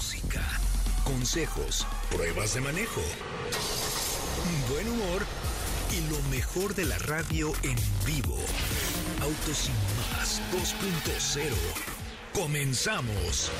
[0.00, 0.40] música,
[1.04, 3.02] consejos, pruebas de manejo,
[4.70, 5.20] buen humor
[5.92, 8.38] y lo mejor de la radio en vivo.
[9.20, 9.74] Autos sin
[10.16, 11.52] más 2.0.
[12.32, 13.50] Comenzamos.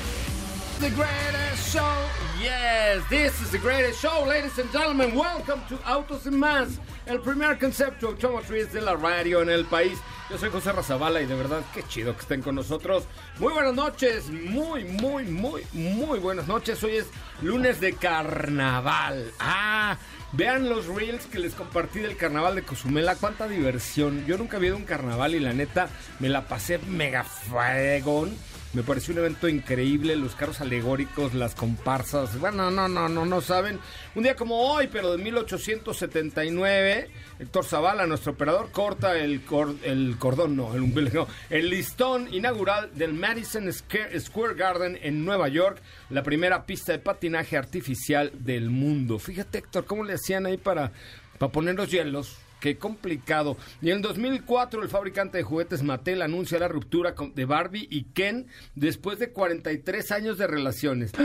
[0.79, 1.95] The greatest show.
[2.41, 5.15] Yes, this is the greatest show, ladies and gentlemen.
[5.15, 9.99] Welcome to Autos y Más, el primer concepto automotriz de la radio en el país.
[10.31, 13.03] Yo soy José Razabala y de verdad qué chido que estén con nosotros.
[13.37, 16.81] Muy buenas noches, muy, muy, muy, muy buenas noches.
[16.85, 17.07] Hoy es
[17.41, 19.29] lunes de carnaval.
[19.39, 19.97] Ah,
[20.31, 23.17] vean los reels que les compartí del carnaval de Cozumela.
[23.17, 24.25] Cuánta diversión.
[24.25, 28.33] Yo nunca había ido un carnaval y la neta me la pasé mega fregón.
[28.73, 32.39] Me pareció un evento increíble, los carros alegóricos, las comparsas.
[32.39, 33.79] Bueno, no, no, no, no saben.
[34.15, 39.41] Un día como hoy, pero de 1879, Héctor Zavala, nuestro operador, corta el,
[39.83, 45.49] el cordón, no el, no, el listón inaugural del Madison Square Square Garden en Nueva
[45.49, 49.19] York, la primera pista de patinaje artificial del mundo.
[49.19, 50.93] Fíjate, Héctor, cómo le hacían ahí para,
[51.37, 52.37] para poner los hielos.
[52.61, 53.57] Qué complicado.
[53.81, 58.47] Y en 2004 el fabricante de juguetes Mattel anuncia la ruptura de Barbie y Ken
[58.75, 61.11] después de 43 años de relaciones.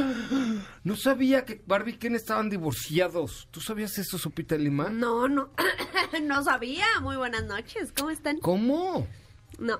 [0.84, 3.48] No sabía que Barbie y Ken estaban divorciados.
[3.50, 4.88] ¿Tú sabías eso, Sopita Lima?
[4.88, 5.50] No, no,
[6.22, 6.86] no sabía.
[7.02, 8.38] Muy buenas noches, ¿cómo están?
[8.38, 9.06] ¿Cómo?
[9.58, 9.78] No.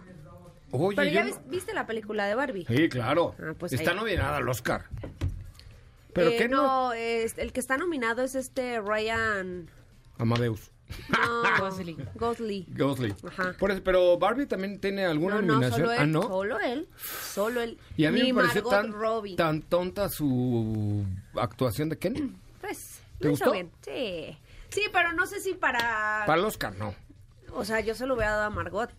[0.73, 2.67] Oye, Pero ya viste la película de Barbie.
[2.69, 3.35] Sí, claro.
[3.41, 3.97] Ah, pues Está ahí.
[3.97, 4.87] nominada al Oscar.
[6.13, 6.63] ¿Pero Eh, qué no?
[6.89, 6.93] no?
[6.93, 9.71] es- el que está nominado es este Ryan
[10.19, 10.73] Amadeus.
[11.09, 11.97] No, Gosling.
[12.15, 12.67] Gosling.
[12.77, 13.15] Gosling.
[13.27, 13.55] Ajá.
[13.59, 15.81] Por eso- pero Barbie también tiene alguna No, no, nominación.
[15.81, 15.99] solo él.
[16.01, 16.23] ah, no.
[16.23, 16.89] Solo él.
[17.33, 17.79] Solo él.
[17.97, 19.37] Y a mí Ni me pareció Margot tan, Robbie.
[19.37, 21.05] tan tonta su
[21.35, 22.37] actuación de Ken.
[22.61, 23.53] Pues, ¿Te gustó?
[23.53, 23.71] bien.
[23.83, 24.37] Sí.
[24.71, 26.25] Sí, pero no sé si para...
[26.27, 26.95] Para el Oscar, no.
[27.53, 28.91] O sea, yo se lo hubiera dado a Margot.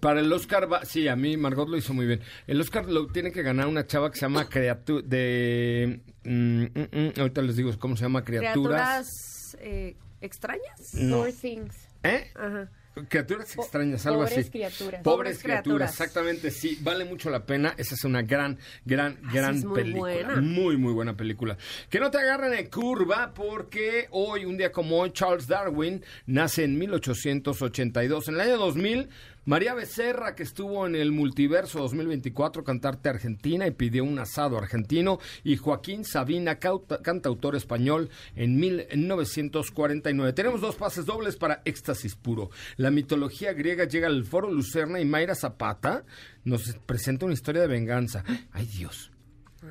[0.00, 2.20] Para el Oscar, va- sí, a mí Margot lo hizo muy bien.
[2.46, 5.02] El Oscar lo tiene que ganar una chava que se llama Criatura.
[5.06, 6.00] De.
[6.24, 8.52] mm, mm, mm, ahorita les digo cómo se llama Criaturas.
[8.52, 10.94] Criaturas eh, extrañas.
[10.94, 11.18] No.
[11.18, 11.74] Poor Things.
[12.02, 12.30] ¿Eh?
[12.34, 12.70] Ajá.
[13.08, 14.50] Criaturas extrañas, algo pobres así.
[14.50, 15.02] criaturas.
[15.02, 15.90] Pobres Pobres criaturas, criaturas.
[15.92, 17.72] exactamente, sí, vale mucho la pena.
[17.76, 20.00] Esa es una gran, gran, Ah, gran muy película.
[20.00, 20.40] buena.
[20.40, 21.56] Muy, muy buena película.
[21.90, 26.64] Que no te agarren en curva porque hoy, un día como hoy, Charles Darwin nace
[26.64, 28.28] en 1882.
[28.28, 29.08] En el año 2000,
[29.48, 35.20] María Becerra, que estuvo en el Multiverso 2024, cantarte argentina y pidió un asado argentino.
[35.42, 40.34] Y Joaquín Sabina, cauta- cantautor español, en 1949.
[40.34, 42.50] Tenemos dos pases dobles para Éxtasis Puro.
[42.76, 46.04] La mitología griega llega al Foro Lucerna y Mayra Zapata
[46.44, 48.24] nos presenta una historia de venganza.
[48.52, 49.10] ¡Ay, Dios!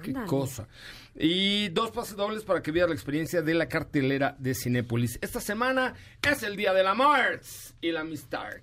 [0.01, 0.67] ¡Qué cosa!
[1.13, 5.19] Y dos pases dobles para que vivas la experiencia de la cartelera de Cinépolis.
[5.21, 8.53] Esta semana es el Día de la Marts y la Amistad.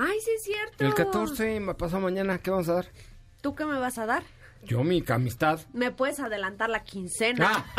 [0.00, 0.84] Ay, sí es cierto.
[0.84, 2.86] El 14, me pasa mañana, ¿qué vamos a dar?
[3.40, 4.22] ¿Tú qué me vas a dar?
[4.62, 5.60] Yo, mi amistad.
[5.72, 7.64] Me puedes adelantar la quincena.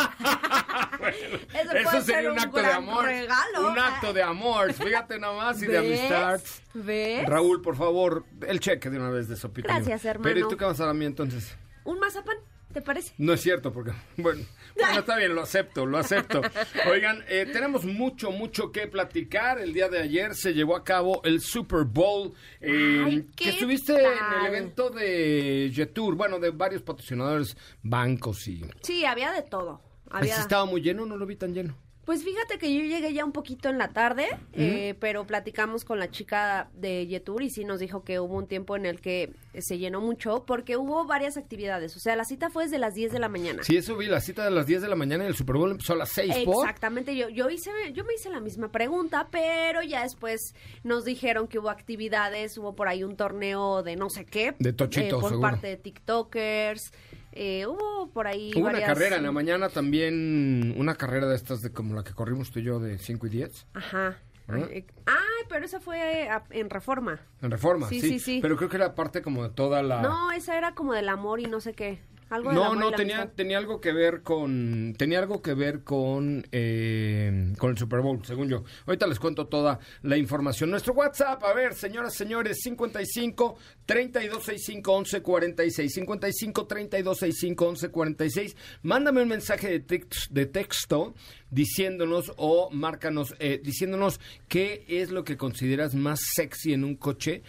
[1.53, 3.05] Eso, puede ser sería un un acto de amor.
[3.05, 3.71] regalo.
[3.71, 4.73] Un acto de amor.
[4.73, 6.41] Fíjate nomás y de amistad.
[6.73, 7.25] ¿Ves?
[7.25, 9.73] Raúl, por favor, el cheque de una vez de Sopita.
[9.73, 10.23] Gracias, hermano.
[10.23, 11.55] Pero ¿y tú qué vas a dar a mí entonces?
[11.85, 12.37] ¿Un mazapán?
[12.73, 13.13] ¿Te parece?
[13.17, 14.45] No es cierto, porque, bueno,
[14.75, 16.41] bueno, está bien, lo acepto, lo acepto.
[16.89, 19.59] Oigan, eh, tenemos mucho, mucho que platicar.
[19.59, 23.49] El día de ayer se llevó a cabo el Super Bowl, eh, Ay, que ¿qué
[23.49, 28.63] estuviste en el evento de Jetour, bueno, de varios patrocinadores, bancos y...
[28.83, 29.81] Sí, había de todo.
[30.09, 30.35] Había...
[30.35, 31.75] sí estaba muy lleno, no lo vi tan lleno.
[32.09, 35.99] Pues fíjate que yo llegué ya un poquito en la tarde, eh, pero platicamos con
[35.99, 39.35] la chica de Yetur y sí nos dijo que hubo un tiempo en el que
[39.59, 41.95] se llenó mucho porque hubo varias actividades.
[41.95, 43.61] O sea, la cita fue desde las 10 de la mañana.
[43.61, 45.69] Sí, eso vi, la cita de las 10 de la mañana y el Super Bowl
[45.69, 46.65] empezó a las 6, ¿por?
[46.65, 51.47] Exactamente, yo, yo hice, yo me hice la misma pregunta, pero ya después nos dijeron
[51.47, 55.21] que hubo actividades, hubo por ahí un torneo de no sé qué, De tochito, eh,
[55.21, 55.41] por seguro.
[55.41, 56.91] parte de TikTokers,
[57.31, 61.61] Eh, hubo por ahí Hubo una carrera en la mañana también, una carrera de estas
[61.61, 63.67] de como la que corrimos tú y yo de 5 y 10.
[63.73, 64.17] Ajá.
[64.47, 64.67] ¿Ah?
[64.71, 67.19] Ay, pero esa fue a- en Reforma.
[67.41, 68.39] En Reforma, Sí, sí, sí, sí.
[68.41, 70.01] Pero creo que era parte como de toda la...
[70.01, 71.99] No, esa era como del amor y no sé qué.
[72.29, 73.35] Algo No, no, tenía, amistad.
[73.35, 78.23] tenía algo que ver con, tenía algo que ver con, eh, con el Super Bowl,
[78.23, 78.63] según yo.
[78.85, 80.69] Ahorita les cuento toda la información.
[80.69, 88.55] Nuestro WhatsApp, a ver, señoras, señores, 55 3265 1146, 55 3265 1146.
[88.83, 91.15] Mándame un mensaje de, de texto
[91.49, 97.41] diciéndonos o márcanos, eh, diciéndonos qué es lo que consideras más sexy en un coche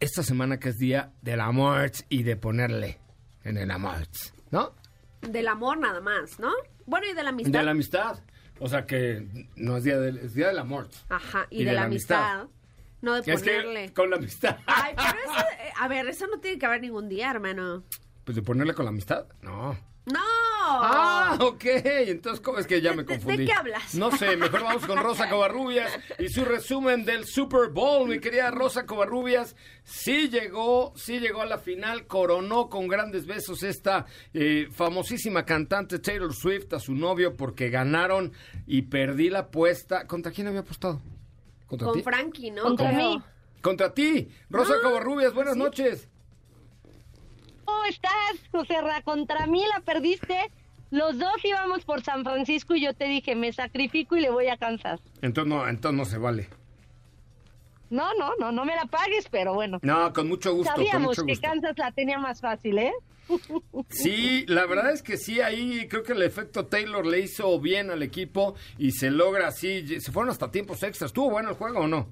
[0.00, 3.03] esta semana que es día del amor y de ponerle
[3.44, 4.06] en el amor,
[4.50, 4.74] ¿no?
[5.20, 6.52] Del amor nada más, ¿no?
[6.86, 7.52] Bueno, y de la amistad.
[7.52, 8.18] De la amistad.
[8.60, 9.26] O sea que
[9.56, 10.88] no es día del, es día del amor.
[11.08, 12.46] Ajá, y, de, la amistad.
[13.00, 13.86] No de Es ponerle.
[13.88, 14.58] que con la amistad.
[14.66, 17.84] Ay, pero eso, eh, a ver, eso no tiene que haber ningún día, hermano.
[18.24, 19.72] Pues de ponerle con la amistad, no.
[20.06, 20.20] ¡No!
[20.66, 21.64] Ah, ok.
[21.64, 23.46] Entonces, ¿cómo es que ya me ¿De- de- confundí?
[23.46, 23.94] qué hablas?
[23.94, 28.08] No sé, mejor vamos con Rosa Covarrubias y su resumen del Super Bowl.
[28.08, 33.62] Mi querida Rosa Covarrubias, sí llegó, sí llegó a la final, coronó con grandes besos
[33.62, 38.32] esta eh, famosísima cantante Taylor Swift a su novio porque ganaron
[38.66, 40.06] y perdí la apuesta.
[40.06, 41.00] ¿Contra quién había apostado?
[41.66, 42.02] ¿Contra Con ti?
[42.02, 42.62] Frankie, ¿no?
[42.62, 43.20] Contra mí.
[43.60, 46.08] Contra ti, Rosa Ah, Covarrubias, buenas noches.
[47.64, 48.12] ¿Cómo estás,
[48.52, 49.02] José Ra?
[49.02, 50.50] Contra mí la perdiste.
[50.90, 54.48] Los dos íbamos por San Francisco y yo te dije, me sacrifico y le voy
[54.48, 55.00] a Kansas.
[55.22, 56.48] Entonces no, entonces no se vale.
[57.90, 59.78] No, no, no, no me la pagues, pero bueno.
[59.82, 61.36] No, con mucho gusto, con Sabíamos mucho que.
[61.36, 62.92] Kansas la tenía más fácil, ¿eh?
[63.88, 67.90] Sí, la verdad es que sí, ahí creo que el efecto Taylor le hizo bien
[67.90, 70.00] al equipo y se logra así.
[70.00, 71.08] Se fueron hasta tiempos extras.
[71.08, 72.08] ¿Estuvo bueno el juego o no?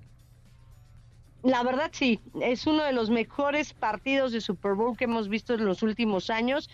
[1.43, 5.55] La verdad sí, es uno de los mejores partidos de Super Bowl que hemos visto
[5.55, 6.71] en los últimos años.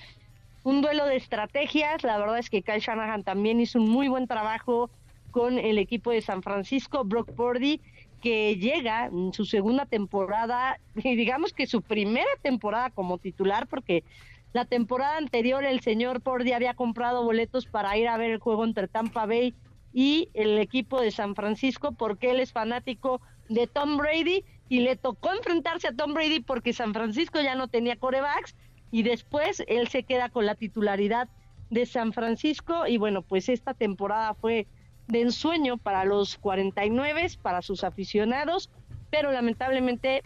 [0.63, 4.27] Un duelo de estrategias, la verdad es que Kyle Shanahan también hizo un muy buen
[4.27, 4.91] trabajo
[5.31, 7.81] con el equipo de San Francisco, Brock Purdy,
[8.21, 14.05] que llega en su segunda temporada, y digamos que su primera temporada como titular, porque
[14.53, 18.65] la temporada anterior el señor Purdy había comprado boletos para ir a ver el juego
[18.65, 19.55] entre Tampa Bay
[19.95, 24.97] y el equipo de San Francisco, porque él es fanático de Tom Brady y le
[24.97, 28.55] tocó enfrentarse a Tom Brady porque San Francisco ya no tenía corebacks
[28.91, 31.29] y después él se queda con la titularidad
[31.71, 34.67] de San Francisco y bueno, pues esta temporada fue
[35.07, 38.71] de ensueño para los 49, para sus aficionados,
[39.11, 40.23] pero lamentablemente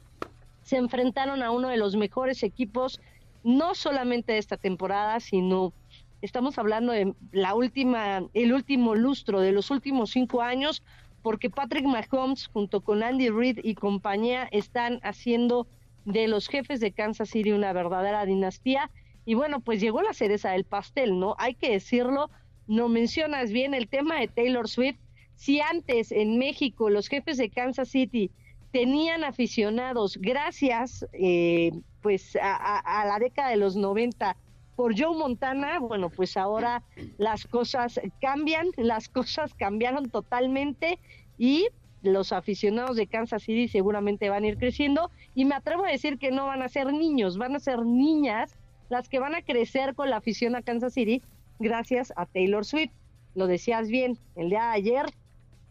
[0.62, 3.00] se enfrentaron a uno de los mejores equipos,
[3.44, 5.72] no solamente de esta temporada, sino
[6.20, 10.82] estamos hablando de la última, el último lustro de los últimos cinco años,
[11.22, 15.66] porque Patrick Mahomes junto con Andy Reid y compañía están haciendo
[16.04, 18.90] de los jefes de Kansas City una verdadera dinastía.
[19.24, 21.36] Y bueno, pues llegó la cereza del pastel, ¿no?
[21.38, 22.28] Hay que decirlo,
[22.66, 24.98] no mencionas bien el tema de Taylor Swift.
[25.36, 28.30] Si antes en México los jefes de Kansas City
[28.72, 31.70] tenían aficionados gracias eh,
[32.00, 34.36] pues a, a- la década de los 90
[34.82, 36.82] por Joe Montana, bueno, pues ahora
[37.16, 40.98] las cosas cambian, las cosas cambiaron totalmente
[41.38, 41.68] y
[42.02, 46.18] los aficionados de Kansas City seguramente van a ir creciendo y me atrevo a decir
[46.18, 48.56] que no van a ser niños, van a ser niñas
[48.88, 51.22] las que van a crecer con la afición a Kansas City
[51.60, 52.90] gracias a Taylor Swift.
[53.36, 55.06] Lo decías bien, el día de ayer,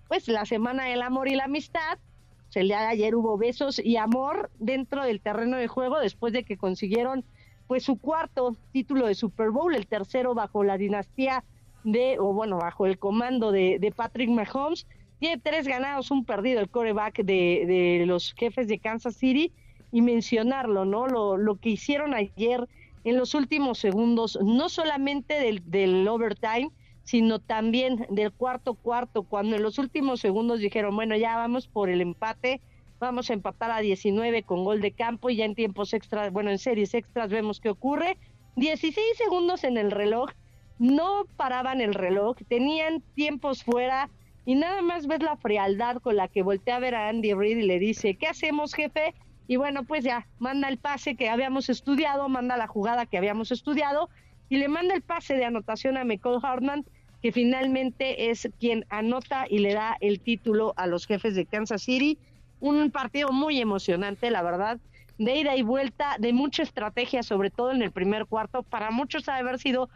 [0.08, 2.00] pues la semana del amor y la amistad,
[2.46, 6.32] pues, el día de ayer hubo besos y amor dentro del terreno de juego después
[6.32, 7.25] de que consiguieron
[7.72, 11.46] pues su cuarto título de Super Bowl, el tercero bajo la dinastía
[11.86, 14.86] de, o bueno, bajo el comando de, de Patrick Mahomes.
[15.20, 19.54] Tiene tres ganados, un perdido el coreback de, de los jefes de Kansas City
[19.90, 21.08] y mencionarlo, ¿no?
[21.08, 22.68] Lo, lo que hicieron ayer
[23.06, 26.72] en los últimos segundos, no solamente del, del overtime,
[27.06, 31.90] sino también del cuarto cuarto, cuando en los últimos segundos dijeron, bueno, ya vamos por
[31.90, 32.60] el empate,
[33.01, 36.51] vamos a empatar a 19 con gol de campo y ya en tiempos extras, bueno,
[36.51, 38.17] en series extras vemos qué ocurre.
[38.55, 40.29] 16 segundos en el reloj,
[40.77, 44.10] no paraban el reloj, tenían tiempos fuera
[44.46, 47.58] y nada más ves la frialdad con la que voltea a ver a Andy Reid
[47.58, 49.13] y le dice, ¿qué hacemos, jefe?
[49.48, 53.51] Y bueno, pues ya, manda el pase que habíamos estudiado, manda la jugada que habíamos
[53.51, 54.10] estudiado
[54.48, 56.86] y le manda el pase de anotación a Michael Hartman,
[57.22, 61.84] que finalmente es quien anota y le da el título a los jefes de Kansas
[61.84, 62.17] City.
[62.62, 64.80] Un partido muy emocionante, la verdad,
[65.18, 68.63] de ida y vuelta, de mucha estrategia, sobre todo en el primer cuarto.
[68.63, 69.89] Para muchos ha de haber sido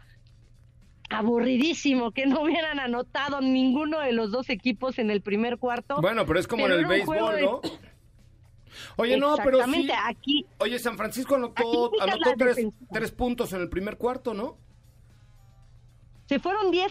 [1.08, 6.00] aburridísimo que no hubieran anotado ninguno de los dos equipos en el primer cuarto.
[6.00, 7.60] Bueno, pero es como Pero en el béisbol, ¿no?
[7.60, 7.70] de-
[8.96, 9.88] Oye, no, pero sí.
[10.04, 14.58] Aquí Oye, San Francisco anotó, anotó tres, tres puntos en el primer cuarto, ¿no?
[16.28, 16.90] Se fueron 10-3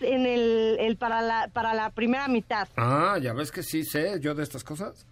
[0.00, 2.68] en el, el para la para la primera mitad.
[2.76, 5.06] Ah, ya ves que sí sé yo de estas cosas.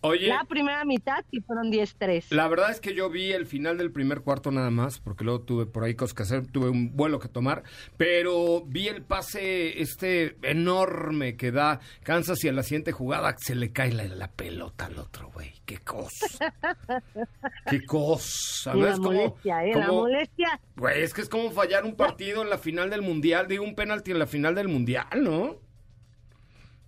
[0.00, 2.30] Oye, La primera mitad sí fueron 10-3.
[2.30, 5.40] la verdad es que yo vi el final del primer cuarto nada más, porque luego
[5.40, 7.62] tuve por ahí cosas que hacer, tuve un vuelo que tomar,
[7.96, 13.54] pero vi el pase este enorme que da Kansas y a la siguiente jugada se
[13.54, 15.52] le cae la, la pelota al otro, güey.
[15.66, 16.26] Qué cosa.
[17.70, 18.72] Qué cosa.
[18.74, 18.86] Y ¿no?
[18.86, 19.72] la Es como, ¿eh?
[19.74, 20.60] La molestia.
[20.76, 23.74] Güey, es que es como fallar un partido en la final del mundial, digo un
[23.74, 25.56] penalti en la final del mundial, ¿no?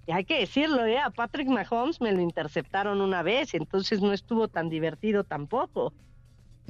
[0.07, 0.99] Y hay que decirlo, ¿eh?
[0.99, 5.95] A Patrick Mahomes me lo interceptaron una vez, entonces no estuvo tan divertido tampoco.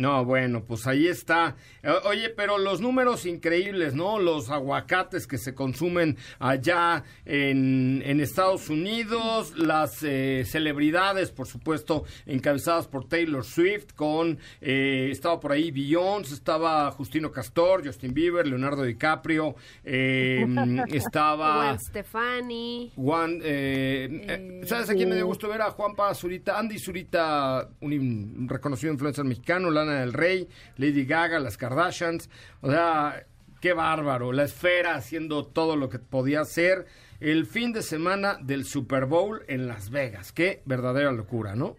[0.00, 1.56] No, bueno, pues ahí está.
[2.04, 4.18] Oye, pero los números increíbles, ¿no?
[4.18, 12.04] Los aguacates que se consumen allá en, en Estados Unidos, las eh, celebridades, por supuesto,
[12.24, 18.46] encabezadas por Taylor Swift, con, eh, estaba por ahí Beyoncé, estaba Justino Castor, Justin Bieber,
[18.46, 19.54] Leonardo DiCaprio,
[19.84, 20.46] eh,
[20.88, 21.66] estaba...
[21.66, 22.92] Gwen Stefani.
[22.96, 25.60] Juan, eh, eh, ¿sabes a quién me dio gusto ver?
[25.60, 31.38] A Juanpa Zurita, Andy Zurita, un, un reconocido influencer mexicano, Lana del Rey, Lady Gaga,
[31.38, 32.30] las Kardashians.
[32.60, 33.26] O sea,
[33.60, 34.32] qué bárbaro.
[34.32, 36.86] La esfera haciendo todo lo que podía hacer.
[37.20, 40.32] El fin de semana del Super Bowl en Las Vegas.
[40.32, 41.76] Qué verdadera locura, ¿no?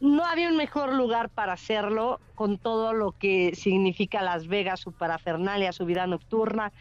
[0.00, 4.92] No había un mejor lugar para hacerlo con todo lo que significa Las Vegas, su
[4.92, 6.72] parafernalia, su vida nocturna.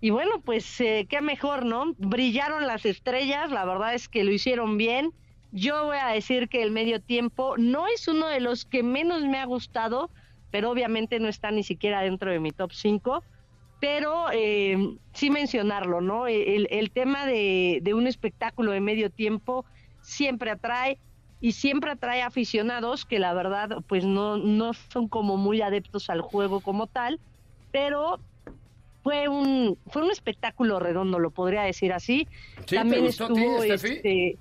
[0.00, 1.94] Y bueno, pues eh, qué mejor, ¿no?
[1.98, 5.12] Brillaron las estrellas, la verdad es que lo hicieron bien.
[5.52, 9.22] Yo voy a decir que el medio tiempo no es uno de los que menos
[9.22, 10.10] me ha gustado,
[10.50, 13.22] pero obviamente no está ni siquiera dentro de mi top 5.
[13.80, 14.76] Pero eh,
[15.14, 16.26] sí mencionarlo, ¿no?
[16.26, 19.64] El, el tema de, de un espectáculo de medio tiempo
[20.02, 20.98] siempre atrae
[21.40, 26.20] y siempre atrae aficionados que la verdad pues no, no son como muy adeptos al
[26.20, 27.18] juego como tal,
[27.72, 28.20] pero
[29.02, 32.28] fue un fue un espectáculo redondo, lo podría decir así.
[32.66, 34.38] ¿te También gustó a ti, estuvo este,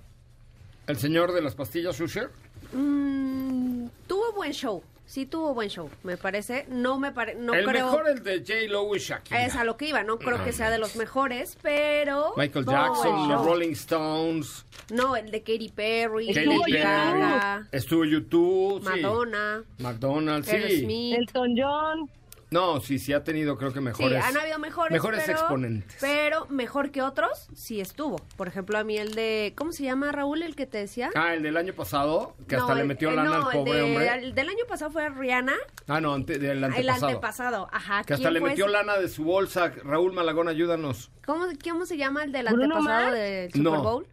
[0.90, 2.32] El señor de las pastillas Usher.
[2.74, 4.82] Mm, tuvo buen show.
[5.06, 6.66] Sí tuvo buen show, me parece.
[6.68, 8.54] No me pare, no el creo mejor el de J.
[8.72, 9.46] Lo y Shakira.
[9.46, 13.28] es a lo que iba, no creo que sea de los mejores, pero Michael Jackson,
[13.30, 13.46] los.
[13.46, 19.02] Rolling Stones, No, el de Katy Perry, Katy Perry, Gaga, estuvo YouTube, sí.
[19.02, 21.14] Madonna, McDonald's, sí.
[21.16, 22.10] Elton John,
[22.52, 24.24] No, sí, sí ha tenido creo que Sí, mejores.
[24.24, 25.98] han habido mejores, mejores pero, exponentes.
[26.02, 28.16] Pero mejor que otros, sí estuvo.
[28.38, 31.12] Por ejemplo, a mí el de, ¿cómo se llama Raúl el que te decía?
[31.16, 33.60] Ah, el del año pasado, que No, hasta le metió eh, lana no, al el
[33.60, 34.14] pobre de- hombre.
[34.16, 35.54] El del año pasado fue Rihanna.
[35.88, 37.08] Ah, no, ante- del El antepasado.
[37.08, 38.04] antepasado, ajá.
[38.04, 38.74] Que hasta ¿quién le metió ese?
[38.74, 39.72] lana de su bolsa.
[39.84, 41.12] Raúl Malagón, ayúdanos.
[41.26, 43.14] ¿Cómo, ¿Cómo se llama el del ¿Bruno antepasado Mars?
[43.14, 43.84] del Super No.
[43.84, 44.08] Bowl?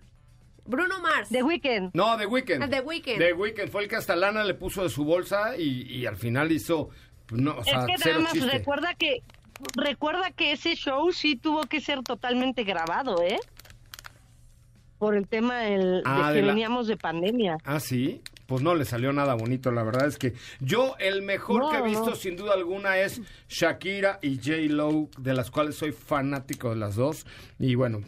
[0.69, 1.29] Bruno Mars.
[1.29, 1.91] The Weeknd.
[1.95, 2.63] No, The Weeknd.
[2.65, 3.19] Ah, The Weeknd.
[3.19, 6.17] The Weeknd fue el que hasta lana le puso de su bolsa y, y al
[6.17, 6.89] final hizo,
[7.31, 8.51] no, o sea, es que cero nada más chiste.
[8.51, 9.23] recuerda que
[9.75, 13.39] recuerda que ese show sí tuvo que ser totalmente grabado, ¿eh?
[14.99, 17.59] Por el tema del, Ah, de de que la- veníamos de pandemia.
[17.65, 18.23] Ah, sí.
[18.47, 21.79] Pues no le salió nada bonito, la verdad es que yo el mejor No, que
[21.79, 22.15] he visto no.
[22.17, 24.73] sin duda alguna es Shakira y J.
[24.73, 27.27] Lo, de las cuales soy fanático de las dos.
[27.59, 28.03] Y bueno,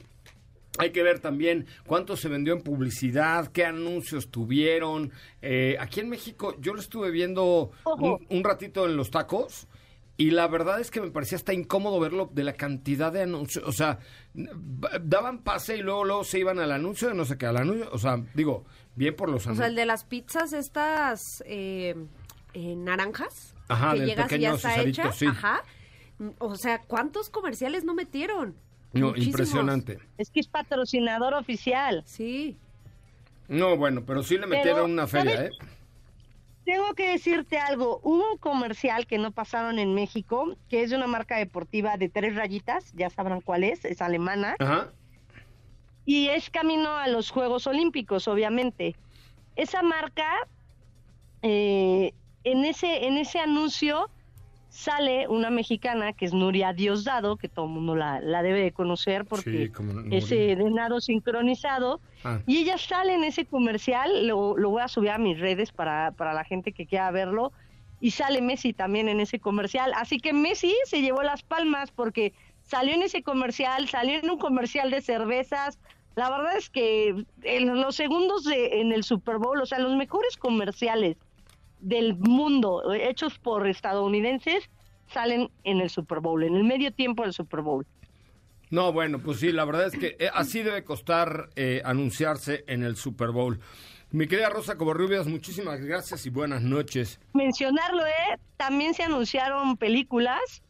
[0.79, 5.13] hay que ver también cuánto se vendió en publicidad, qué anuncios tuvieron.
[5.43, 9.67] Eh, aquí en México yo lo estuve viendo un, un ratito en los tacos.
[10.21, 13.65] Y la verdad es que me parecía hasta incómodo verlo de la cantidad de anuncios.
[13.65, 14.01] O sea,
[15.01, 17.89] daban pase y luego, luego se iban al anuncio de no sé qué, al anuncio.
[17.93, 18.65] O sea, digo,
[18.97, 19.59] bien por los O anuncios.
[19.59, 21.95] sea, el de las pizzas estas eh,
[22.53, 23.55] eh, naranjas.
[23.69, 25.13] Ajá, que llegas y ya está hecha.
[25.13, 25.27] sí.
[25.27, 25.63] Ajá.
[26.39, 28.57] O sea, ¿cuántos comerciales no metieron?
[28.93, 29.27] No, Muchísimos.
[29.27, 29.99] impresionante.
[30.17, 32.03] Es que es patrocinador oficial.
[32.07, 32.57] Sí.
[33.49, 35.53] No, bueno, pero sí le Pero, metieron una feria, ¿sabes?
[35.53, 35.65] ¿eh?
[36.65, 38.01] Tengo que decirte algo.
[38.03, 42.09] Hubo un comercial que no pasaron en México, que es de una marca deportiva de
[42.11, 44.91] tres rayitas, ya sabrán cuál es, es alemana, Ajá.
[46.05, 48.97] y es camino a los Juegos Olímpicos, obviamente.
[49.57, 50.31] Esa marca,
[51.41, 52.13] eh,
[52.45, 54.11] en, ese, en ese anuncio
[54.79, 58.71] sale una mexicana que es Nuria Diosdado, que todo el mundo la, la debe de
[58.71, 62.01] conocer porque Sí, es eh, de nado sincronizado.
[62.23, 62.39] Ah.
[62.47, 66.13] Y ella sale en ese comercial, lo, lo voy a subir a mis redes para,
[66.13, 67.51] para la gente que quiera verlo.
[68.01, 69.93] Y sale Messi también en ese comercial.
[69.97, 72.33] Así que Messi se llevó las palmas porque
[72.63, 75.81] salió en ese comercial, salió en un comercial de cervezas.
[76.15, 79.97] La verdad es que en los segundos de, en el Super Bowl, o sea, los
[79.97, 81.17] mejores comerciales
[81.81, 84.69] del mundo hechos por estadounidenses
[85.13, 87.87] salen en el Super Bowl, en el medio tiempo del Super Bowl.
[88.71, 92.83] No, bueno, pues sí, la verdad es que eh, así debe costar eh, anunciarse en
[92.83, 93.59] el Super Bowl.
[94.11, 97.21] Mi querida Rosa Covarrubias, muchísimas gracias y buenas noches.
[97.33, 98.39] Mencionarlo, ¿eh?
[98.57, 100.63] También se anunciaron películas.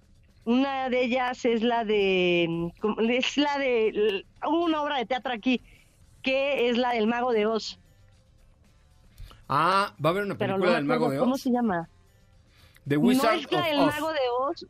[0.45, 2.73] Una de ellas es la de.
[3.09, 4.25] Es la de.
[4.45, 5.61] Una obra de teatro aquí,
[6.23, 7.79] que es la del Mago de Oz.
[9.49, 11.40] Ah, va a haber una película no del Mago acuerdo de ¿Cómo Oz.
[11.40, 11.88] se llama?
[12.87, 13.95] The no Wizard es la of Oz.
[13.95, 14.67] Mago de Oz.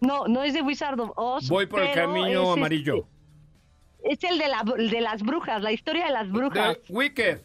[0.00, 1.48] No, no es de Wizard of Oz.
[1.48, 3.06] Voy por el camino es amarillo.
[4.02, 6.78] este- es el de, la, el de las brujas, la historia de las brujas.
[6.86, 7.40] The Wicked.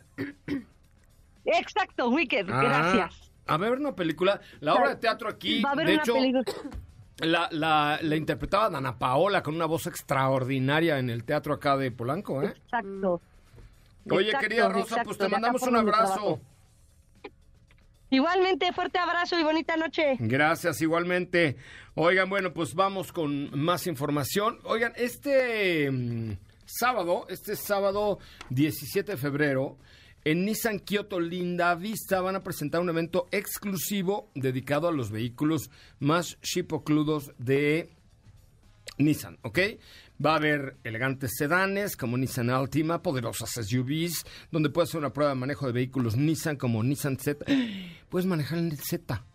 [1.46, 3.32] Exacto, Wicked, Ah, gracias.
[3.48, 4.40] A ver una película.
[4.60, 6.44] La obra de teatro aquí, Va a haber de una hecho, película.
[7.20, 11.92] la, la, la interpretaba Dana Paola con una voz extraordinaria en el teatro acá de
[11.92, 12.54] Polanco, ¿eh?
[12.56, 13.22] Exacto.
[14.10, 16.42] Oye, Exacto, querida Rosa, exacto, pues te mandamos un abrazo.
[18.10, 20.18] Igualmente, fuerte abrazo y bonita noche.
[20.20, 21.56] Gracias, igualmente.
[21.96, 24.60] Oigan, bueno, pues vamos con más información.
[24.66, 26.34] Oigan, este mm,
[26.66, 29.78] sábado, este sábado 17 de febrero,
[30.26, 35.70] en Nissan Kyoto Linda Vista van a presentar un evento exclusivo dedicado a los vehículos
[36.00, 37.90] más chipocludos de
[38.98, 39.60] Nissan, ¿ok?
[40.24, 45.32] Va a haber elegantes sedanes como Nissan Altima, poderosas SUVs, donde puedes hacer una prueba
[45.32, 47.44] de manejo de vehículos Nissan como Nissan Z.
[48.10, 49.26] Puedes manejar el Z.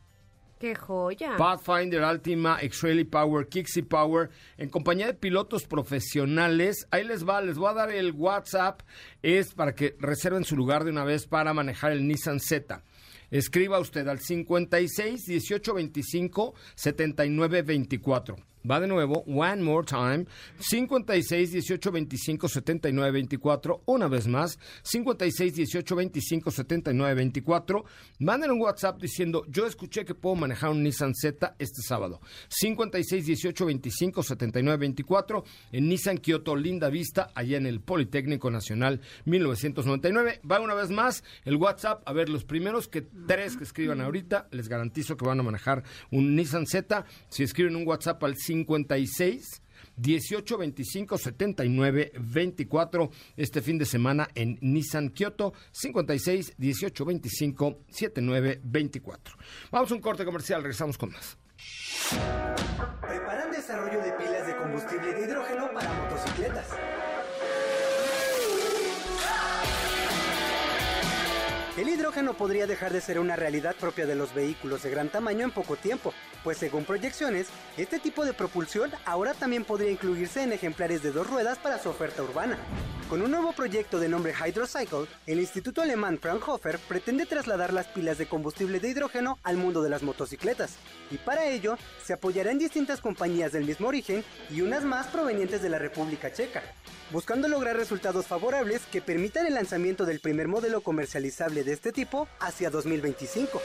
[0.60, 1.36] ¡Qué joya!
[1.36, 6.86] Pathfinder, Altima, X-Rally Power, Kixi Power, en compañía de pilotos profesionales.
[6.92, 8.82] Ahí les va, les voy a dar el WhatsApp,
[9.22, 12.82] es para que reserven su lugar de una vez para manejar el Nissan Z.
[13.30, 18.36] Escriba usted al 56 18 25 79 24.
[18.68, 20.26] Va de nuevo, one more time,
[20.58, 23.82] 56 18 25 79 24.
[23.86, 27.84] Una vez más, 56 18 25 79 24.
[28.18, 32.20] Manden un WhatsApp diciendo, yo escuché que puedo manejar un Nissan Z este sábado.
[32.48, 39.00] 56 18 25 79 24 en Nissan Kyoto Linda Vista, allá en el Politécnico Nacional
[39.26, 40.40] 1999.
[40.50, 44.48] Va una vez más el WhatsApp, a ver, los primeros que tres que escriban ahorita,
[44.50, 47.04] les garantizo que van a manejar un Nissan Z.
[47.28, 49.62] Si escriben un WhatsApp al 56
[49.96, 58.60] 18 25 79 24 este fin de semana en Nissan Kyoto 56 18 25 79
[58.62, 59.36] 24.
[59.70, 61.36] Vamos a un corte comercial, regresamos con más.
[63.00, 66.66] Preparan desarrollo de pilas de combustible de hidrógeno para motocicletas.
[71.76, 75.44] El hidrógeno podría dejar de ser una realidad propia de los vehículos de gran tamaño
[75.44, 80.54] en poco tiempo, pues según proyecciones, este tipo de propulsión ahora también podría incluirse en
[80.54, 82.56] ejemplares de dos ruedas para su oferta urbana.
[83.10, 88.16] Con un nuevo proyecto de nombre Hydrocycle, el instituto alemán Fraunhofer pretende trasladar las pilas
[88.16, 90.76] de combustible de hidrógeno al mundo de las motocicletas,
[91.10, 95.60] y para ello se apoyará en distintas compañías del mismo origen y unas más provenientes
[95.62, 96.62] de la República Checa,
[97.12, 102.28] buscando lograr resultados favorables que permitan el lanzamiento del primer modelo comercializable de este tipo
[102.40, 103.60] hacia 2025.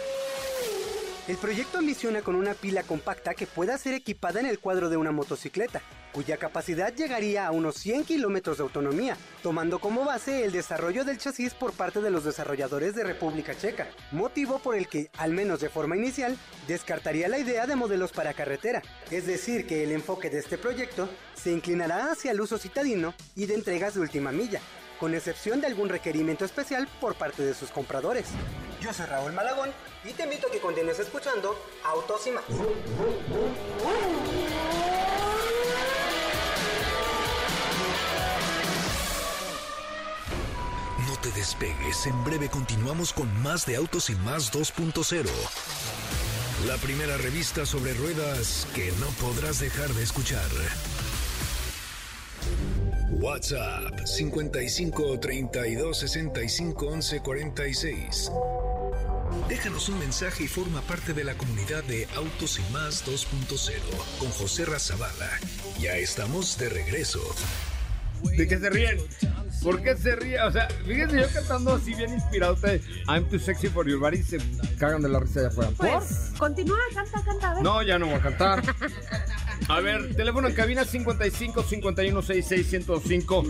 [1.28, 4.98] El proyecto ambiciona con una pila compacta que pueda ser equipada en el cuadro de
[4.98, 10.52] una motocicleta, cuya capacidad llegaría a unos 100 kilómetros de autonomía, tomando como base el
[10.52, 15.12] desarrollo del chasis por parte de los desarrolladores de República Checa, motivo por el que,
[15.18, 16.36] al menos de forma inicial,
[16.68, 21.08] descartaría la idea de modelos para carretera, es decir, que el enfoque de este proyecto
[21.36, 24.60] se inclinará hacia el uso citadino y de entregas de última milla,
[25.02, 28.28] con excepción de algún requerimiento especial por parte de sus compradores.
[28.80, 29.72] Yo soy Raúl Malagón
[30.04, 32.44] y te invito a que continúes escuchando Autos y más.
[41.08, 45.26] No te despegues, en breve continuamos con más de Autos y más 2.0.
[46.68, 50.46] La primera revista sobre ruedas que no podrás dejar de escuchar.
[53.12, 58.32] WhatsApp 55 32 65 11 46.
[59.48, 63.74] Déjanos un mensaje y forma parte de la comunidad de Autos y Más 2.0
[64.20, 65.30] con José Razabala.
[65.80, 67.22] Ya estamos de regreso.
[68.24, 68.98] ¿De qué se ríen?
[69.64, 70.42] ¿Por qué se ríen?
[70.42, 72.54] O sea, fíjense yo cantando así bien inspirado.
[72.54, 74.22] Ustedes, I'm too sexy for your body.
[74.24, 74.38] Se
[74.80, 75.72] cagan de la risa allá afuera.
[75.72, 75.90] ¿Por?
[75.90, 77.64] Pues, continúa, canta, canta, a ver.
[77.64, 78.64] No, ya no voy a cantar.
[79.68, 83.44] A ver, teléfono en cabina 55 51 66 105.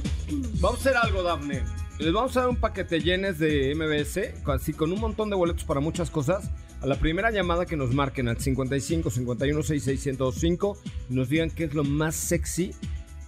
[0.60, 1.64] Vamos a hacer algo, Dafne.
[2.00, 5.64] Les vamos a dar un paquete llenes de MBS, así con un montón de boletos
[5.64, 6.50] para muchas cosas.
[6.82, 10.78] A la primera llamada que nos marquen al 55 51 66 105
[11.10, 12.74] y nos digan qué es lo más sexy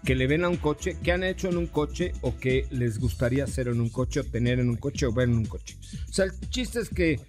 [0.04, 3.00] que le ven a un coche, qué han hecho en un coche o qué les
[3.00, 5.78] gustaría hacer en un coche o tener en un coche o ver en un coche.
[6.10, 7.20] O sea, el chiste es que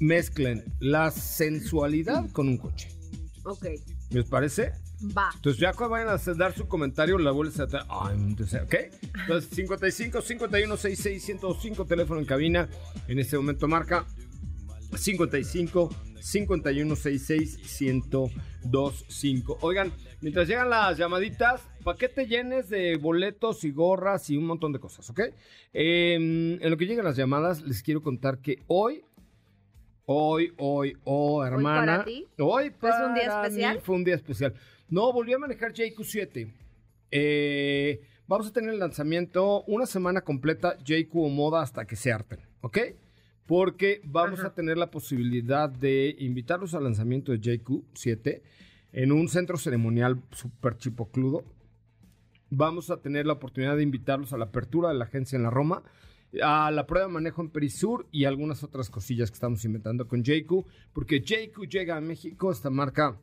[0.00, 2.88] mezclen la sensualidad con un coche.
[3.44, 3.66] Ok.
[4.12, 4.72] ¿Les parece?
[5.16, 5.30] Va.
[5.34, 7.66] Entonces ya cuando vayan a dar su comentario, la vuelves a.
[7.88, 8.74] Ay, entonces, ¿ok?
[9.20, 12.68] Entonces 55 51 66 105 teléfono en cabina.
[13.08, 14.06] En este momento marca
[14.94, 19.58] 55 51 66 1025.
[19.62, 24.78] Oigan, mientras llegan las llamaditas, paquete llenes de boletos y gorras y un montón de
[24.78, 25.20] cosas, ¿ok?
[25.72, 26.14] Eh,
[26.60, 29.04] en lo que llegan las llamadas, les quiero contar que hoy,
[30.12, 31.98] hoy, hoy, oh, hermana.
[31.98, 32.26] para ti?
[32.38, 33.76] Hoy ¿Fue un día para especial?
[33.76, 34.54] mí Fue un día especial.
[34.88, 36.52] No, volví a manejar JQ7.
[37.10, 42.12] Eh, vamos a tener el lanzamiento una semana completa JQ o Moda hasta que se
[42.12, 42.78] harten, ¿ok?
[43.46, 48.42] Porque vamos a tener la posibilidad de invitarlos al lanzamiento de JQ7
[48.92, 51.44] en un centro ceremonial súper chipocludo.
[52.50, 55.50] Vamos a tener la oportunidad de invitarlos a la apertura de la agencia en la
[55.50, 55.82] Roma,
[56.40, 60.22] a la prueba de manejo en Perisur y algunas otras cosillas que estamos inventando con
[60.22, 63.18] JQ, porque JQ llega a México, esta marca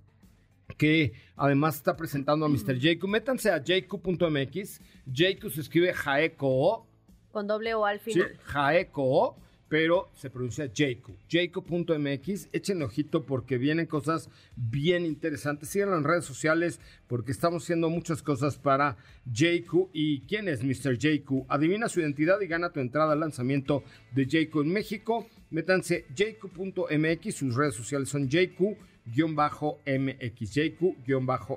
[0.78, 2.78] que además está presentando a Mr.
[2.78, 3.08] JQ.
[3.08, 4.82] Métanse a jq.mx.
[5.08, 6.88] JQ se escribe Jaeco,
[7.32, 8.38] Con doble O al sí, final.
[8.44, 9.36] Jaeco,
[9.70, 11.12] pero se pronuncia JQ.
[11.30, 12.50] JQ.mx.
[12.52, 15.70] Echen ojito porque vienen cosas bien interesantes.
[15.70, 18.98] Síganlo en redes sociales porque estamos haciendo muchas cosas para
[19.32, 19.90] JQ.
[19.94, 20.98] ¿Y quién es Mr.
[20.98, 21.46] JQ?
[21.48, 25.28] Adivina su identidad y gana tu entrada al lanzamiento de JQ en México.
[25.52, 27.36] Métanse jq.mx.
[27.36, 28.90] Sus redes sociales son JQ.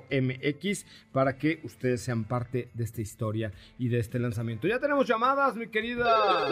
[0.09, 4.67] MX, para que ustedes sean parte de esta historia y de este lanzamiento.
[4.67, 6.49] Ya tenemos llamadas, mi querida.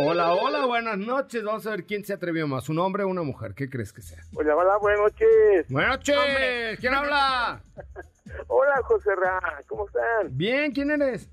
[0.00, 1.42] Hola, hola, buenas noches.
[1.42, 3.52] Vamos a ver quién se atrevió más, un hombre o una mujer.
[3.54, 4.22] ¿Qué crees que sea?
[4.32, 5.66] Hola, hola, buenas noches.
[5.68, 6.78] Buenas noches.
[6.78, 7.60] ¿Quién habla?
[8.46, 10.36] Hola, José Ra, ¿cómo están?
[10.36, 11.28] Bien, ¿quién eres?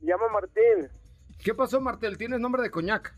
[0.00, 0.88] Me llamo Martín.
[1.44, 2.18] ¿Qué pasó, Martel?
[2.18, 3.14] Tienes nombre de coñac.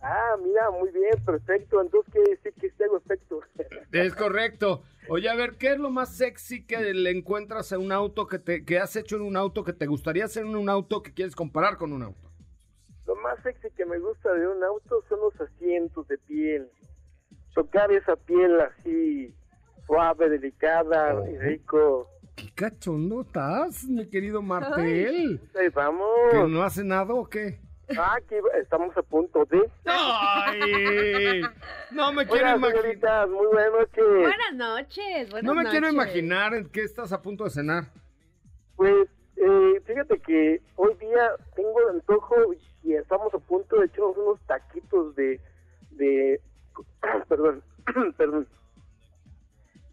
[0.00, 1.80] Ah, mira, muy bien, perfecto.
[1.80, 3.40] Entonces, ¿qué decir que esté perfecto?
[3.90, 4.84] Es correcto.
[5.08, 8.38] Oye, a ver, ¿qué es lo más sexy que le encuentras a un auto que
[8.38, 11.12] te que has hecho en un auto que te gustaría hacer en un auto que
[11.12, 12.30] quieres comparar con un auto?
[13.06, 16.68] Lo más sexy que me gusta de un auto son los asientos de piel.
[17.54, 19.34] Tocar esa piel así,
[19.86, 22.08] suave, delicada y rico.
[22.34, 25.40] ¿Qué cachondo estás, mi querido Martel?
[25.58, 26.06] Ahí vamos.
[26.32, 27.60] ¿Que no hace nada o qué?
[27.96, 29.62] Ah, que estamos a punto de...
[29.84, 31.42] ¡Ay!
[31.92, 33.28] No me quiero imaginar.
[33.28, 34.04] muy buenas noches.
[34.04, 35.30] Buenas noches.
[35.30, 37.84] Buenas No me quiero imaginar en qué estás a punto de cenar.
[38.74, 42.34] Pues eh, fíjate que hoy día tengo el antojo
[42.82, 45.40] y estamos a punto de echarnos unos taquitos de,
[45.90, 46.40] de
[47.28, 47.62] perdón,
[48.16, 48.46] perdón,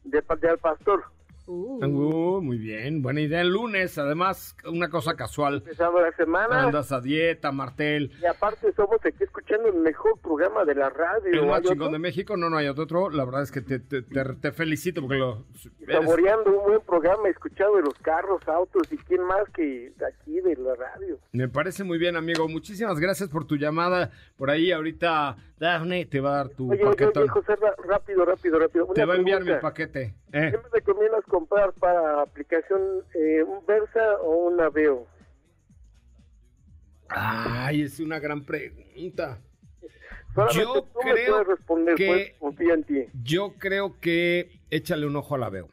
[0.03, 1.03] de, de al pastor.
[1.45, 3.41] Uh, Uh, muy bien, buena idea.
[3.41, 5.55] El lunes, además, una cosa casual.
[5.55, 8.11] Empezando la semana Andas a dieta, Martel.
[8.21, 11.41] y aparte estamos aquí escuchando el mejor programa de la radio.
[11.41, 13.09] El más ¿hay chingón de México, no, no hay otro.
[13.09, 15.45] La verdad es que te, te- te- te felicito porque lo.
[15.81, 20.05] eres- Saboreando un buen programa, escuchado de los carros, autos y quién más que de
[20.05, 21.19] aquí de la radio.
[21.33, 22.47] me parece muy bien, amigo.
[22.47, 24.11] Muchísimas gracias por tu llamada.
[24.37, 27.55] Por ahí, ahorita, Daphne te va a dar tu Oye, oye, José,
[27.87, 28.87] rápido, rápido, rápido.
[28.93, 30.13] Te va a enviar mi paquete.
[30.33, 30.51] ¿eh?
[30.51, 32.81] ¿Qué me recomiendas comprar para aplicación
[33.15, 35.07] eh, un Versa o un Aveo?
[37.07, 39.39] Ay, es una gran pregunta.
[40.35, 43.05] Solamente Yo tú me creo puedes responder, que- pues en ti.
[43.23, 45.69] Yo creo que échale un ojo al Aveo.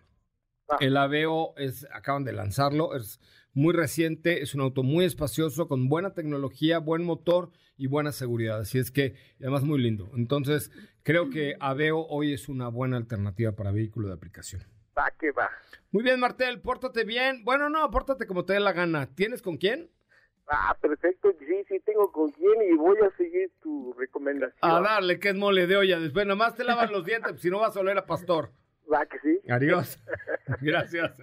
[0.68, 0.76] Ah.
[0.78, 3.18] El Aveo es, acaban de lanzarlo, es
[3.52, 8.60] muy reciente, es un auto muy espacioso, con buena tecnología, buen motor y buena seguridad.
[8.60, 10.10] Así es que, además muy lindo.
[10.16, 10.70] Entonces,
[11.02, 14.62] creo que Aveo hoy es una buena alternativa para vehículo de aplicación.
[14.96, 15.50] Va que va.
[15.90, 17.42] Muy bien, Martel, pórtate bien.
[17.44, 19.06] Bueno, no, pórtate como te dé la gana.
[19.14, 19.90] ¿Tienes con quién?
[20.46, 21.32] Ah, perfecto.
[21.38, 24.58] Sí, sí, tengo con quién y voy a seguir tu recomendación.
[24.60, 25.98] A darle, que es mole de olla.
[25.98, 28.50] Después nomás te lavas los dientes, si no vas a oler a pastor.
[28.92, 29.40] Va que sí.
[29.48, 29.98] Adiós.
[30.60, 31.22] Gracias.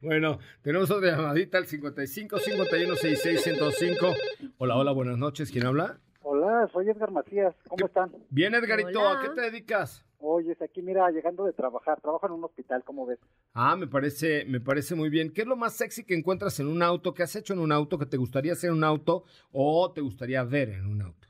[0.00, 4.14] Bueno, tenemos otra llamadita al 55 51 66 105.
[4.58, 5.50] Hola, hola, buenas noches.
[5.50, 5.98] ¿Quién habla?
[6.22, 7.54] Hola, soy Edgar Macías.
[7.68, 8.12] ¿Cómo están?
[8.30, 9.18] Bien, Edgarito, Hola.
[9.18, 10.04] ¿a qué te dedicas?
[10.20, 12.00] Oye, aquí mira, llegando de trabajar.
[12.00, 13.18] Trabajo en un hospital, ¿cómo ves?
[13.54, 15.32] Ah, me parece, me parece muy bien.
[15.32, 17.14] ¿Qué es lo más sexy que encuentras en un auto?
[17.14, 17.98] ¿Qué has hecho en un auto?
[17.98, 19.24] ¿Que te gustaría hacer en un auto?
[19.52, 21.28] ¿O te gustaría ver en un auto?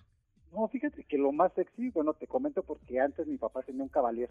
[0.52, 3.88] No, fíjate que lo más sexy, bueno, te comento porque antes mi papá tenía un
[3.90, 4.30] Cavalier.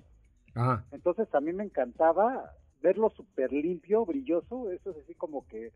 [0.92, 4.72] Entonces a mí me encantaba verlo súper limpio, brilloso.
[4.72, 5.72] Eso es así como que,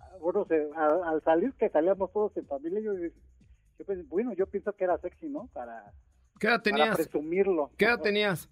[0.00, 4.32] ah, bueno, se- a- al salir que salíamos todos en familia, yo, yo pensé, bueno,
[4.34, 5.48] yo pienso que era sexy, ¿no?
[5.52, 5.92] Para,
[6.38, 6.96] ¿qué edad para tenías?
[6.96, 7.70] presumirlo.
[7.76, 8.48] ¿Qué edad tenías?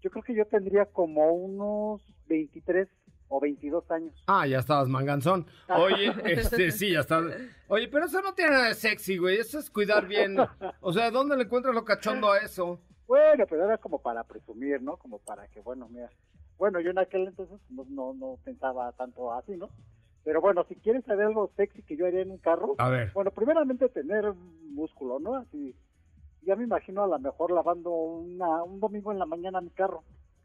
[0.00, 2.88] Yo creo que yo tendría como unos 23
[3.30, 4.14] o 22 años.
[4.26, 5.46] Ah, ya estabas manganzón.
[5.68, 7.24] Oye, este, sí, ya estás.
[7.66, 9.38] Oye, pero eso no tiene nada de sexy, güey.
[9.38, 10.36] Eso es cuidar bien.
[10.80, 12.80] O sea, ¿dónde le encuentras lo cachondo a eso?
[13.08, 14.98] Bueno, pero era como para presumir, ¿no?
[14.98, 16.10] Como para que, bueno, mira,
[16.58, 19.70] Bueno, yo en aquel entonces no, no, no pensaba tanto así, ¿no?
[20.24, 23.10] Pero bueno, si quieres saber algo sexy que yo haría en un carro, A ver.
[23.14, 25.36] bueno, primeramente tener músculo, ¿no?
[25.36, 25.74] Así,
[26.42, 30.02] ya me imagino a lo mejor lavando una, un domingo en la mañana mi carro,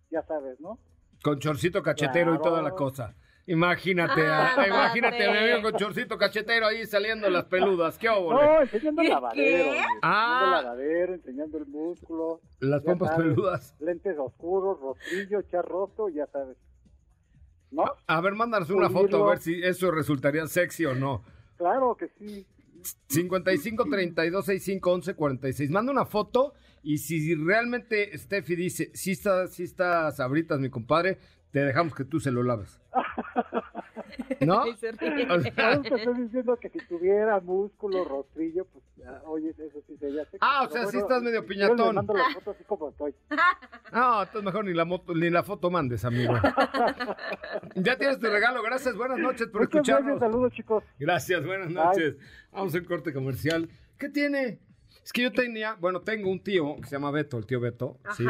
[0.09, 0.79] ya sabes, ¿no?
[1.21, 3.15] Con chorcito cachetero y toda la cosa.
[3.45, 7.97] Imagínate, a- Ah, imagínate a mi amigo con chorcito cachetero ahí saliendo las peludas.
[7.97, 8.41] ¿Qué óvole?
[8.41, 10.15] No, enseñando el lavadero, Ah.
[10.21, 12.41] enseñando el lavadero, enseñando el músculo.
[12.61, 13.75] Las pompas sabes, peludas.
[13.81, 16.57] Lentes oscuros, rostrillo, echar rostro, ya sabes.
[17.71, 17.83] ¿No?
[18.07, 21.23] A ver, mándanos una foto a ver si eso resultaría sexy o no.
[21.57, 22.45] Claro que sí.
[23.09, 25.69] 55 32 65 11 46.
[25.69, 31.17] Manda una foto y si realmente Steffi dice, sí está, sí está sabritas, mi compadre,
[31.53, 32.81] te dejamos que tú se lo laves.
[34.41, 34.65] ¿No?
[34.67, 35.27] Y se ríe.
[35.31, 39.51] O sea, Por eso te estoy diciendo que si tuviera músculo, rostrillo, pues, ah, oye,
[39.51, 40.39] eso sí sería sexy.
[40.41, 41.87] Ah, o Pero sea, sí estás medio Yo piñatón.
[41.89, 43.13] le mando la foto así como estoy.
[43.93, 46.33] no, entonces mejor ni la, moto, ni la foto mandes, amigo.
[47.75, 48.63] ya tienes tu regalo.
[48.63, 50.05] Gracias, buenas noches por Muchas escucharnos.
[50.07, 50.83] gracias, saludos, chicos.
[50.99, 52.15] Gracias, buenas noches.
[52.51, 53.69] Vamos a un corte comercial.
[53.99, 54.59] ¿Qué tiene?
[55.03, 57.99] Es que yo tenía, bueno, tengo un tío que se llama Beto, el tío Beto,
[58.17, 58.25] ¿sí?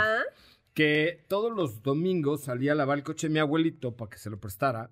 [0.73, 4.29] Que todos los domingos salía a lavar el coche de mi abuelito para que se
[4.29, 4.89] lo prestara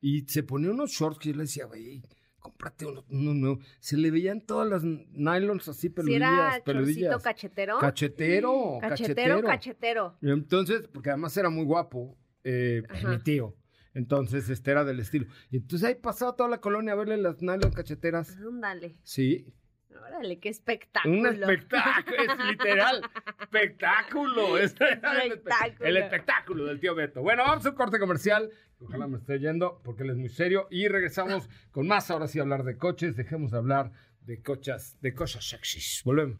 [0.00, 2.02] y se ponía unos shorts que yo le decía, güey,
[2.38, 3.58] cómprate uno, nuevo.
[3.80, 7.22] Se le veían todas las nylons así peludillas, peludillas.
[7.22, 7.78] cachetero.
[7.78, 10.18] Cachetero, Cachetero, cachetero.
[10.20, 13.08] Y Entonces, porque además era muy guapo, eh, Ajá.
[13.10, 13.56] mi tío.
[13.94, 15.26] Entonces, este era del estilo.
[15.50, 18.36] Y entonces ahí pasaba toda la colonia a verle las nylon cacheteras.
[18.38, 18.96] Ándale.
[19.02, 19.54] Sí.
[20.00, 21.14] Órale, qué espectáculo.
[21.14, 23.02] Un espectáculo, es literal.
[23.40, 24.58] Espectáculo.
[24.62, 25.88] Es el, espe- Espectáculo.
[25.88, 27.22] el espectáculo del tío Beto.
[27.22, 28.50] Bueno, vamos a un corte comercial.
[28.80, 30.66] Ojalá me esté yendo porque él es muy serio.
[30.70, 32.10] Y regresamos con más.
[32.10, 33.16] Ahora sí, hablar de coches.
[33.16, 36.02] Dejemos de hablar de cochas, de cosas sexys.
[36.04, 36.38] Volvemos.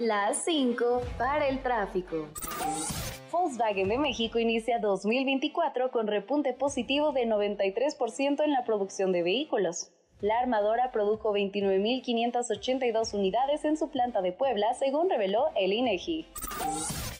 [0.00, 2.28] Las 5 para el tráfico.
[3.30, 9.90] Volkswagen de México inicia 2024 con repunte positivo de 93% en la producción de vehículos.
[10.20, 16.26] La armadora produjo 29.582 unidades en su planta de Puebla, según reveló el INEGI.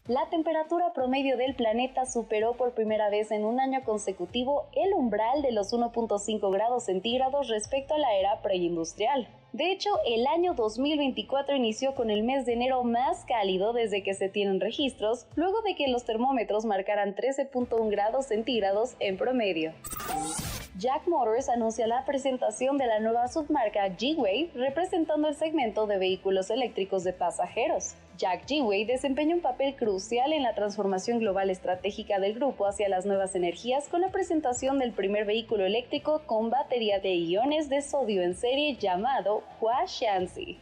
[0.06, 5.42] La temperatura promedio del planeta superó por primera vez en un año consecutivo el umbral
[5.42, 9.28] de los 1.5 grados centígrados respecto a la era preindustrial.
[9.54, 14.12] De hecho, el año 2024 inició con el mes de enero más cálido desde que
[14.12, 19.72] se tienen registros, luego de que los termómetros marcaran 13.1 grados centígrados en promedio.
[20.76, 26.50] Jack Motors anuncia la presentación de la nueva submarca G-Way, representando el segmento de vehículos
[26.50, 27.94] eléctricos de pasajeros.
[28.16, 33.06] Jack G-Way desempeña un papel crucial en la transformación global estratégica del grupo hacia las
[33.06, 38.22] nuevas energías con la presentación del primer vehículo eléctrico con batería de iones de sodio
[38.22, 40.58] en serie llamado Hua Shanxi.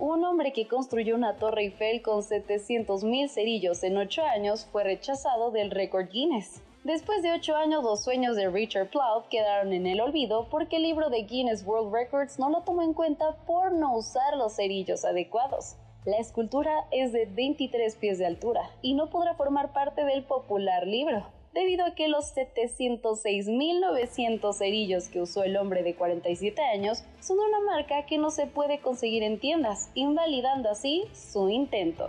[0.00, 5.52] Un hombre que construyó una torre Eiffel con 700.000 cerillos en 8 años fue rechazado
[5.52, 6.62] del récord Guinness.
[6.82, 10.82] Después de 8 años, los sueños de Richard Plout quedaron en el olvido porque el
[10.82, 15.04] libro de Guinness World Records no lo tomó en cuenta por no usar los cerillos
[15.04, 15.76] adecuados.
[16.06, 20.86] La escultura es de 23 pies de altura y no podrá formar parte del popular
[20.86, 27.38] libro, debido a que los 706.900 cerillos que usó el hombre de 47 años son
[27.38, 32.08] una marca que no se puede conseguir en tiendas, invalidando así su intento.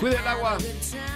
[0.00, 0.56] Cuide el agua.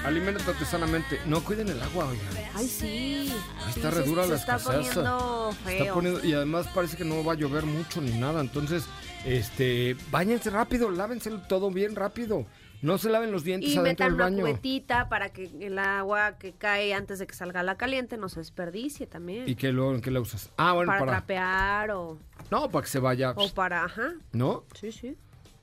[0.04, 1.20] Aliméntate sanamente.
[1.26, 2.26] No, cuiden el agua, oigan.
[2.54, 3.32] Ay, sí.
[3.68, 4.86] Está Sí, re se- dura se la está escasez.
[4.88, 5.78] poniendo feo.
[5.82, 8.40] Está poniendo- y además parece que no va a llover mucho ni nada.
[8.40, 8.84] Entonces,
[9.24, 12.44] este, bañense rápido, lávense todo bien rápido.
[12.82, 14.40] No se laven los dientes Y adentro metan del una baño.
[14.40, 18.40] cubetita para que el agua que cae antes de que salga la caliente no se
[18.40, 19.48] desperdicie también.
[19.48, 20.50] ¿Y qué luego en qué la usas?
[20.56, 21.12] Ah, bueno, para, para.
[21.12, 22.18] trapear o,
[22.50, 23.34] No, para que se vaya.
[23.36, 24.14] o para, ajá.
[24.32, 24.64] ¿No?
[24.74, 25.16] Sí, sí.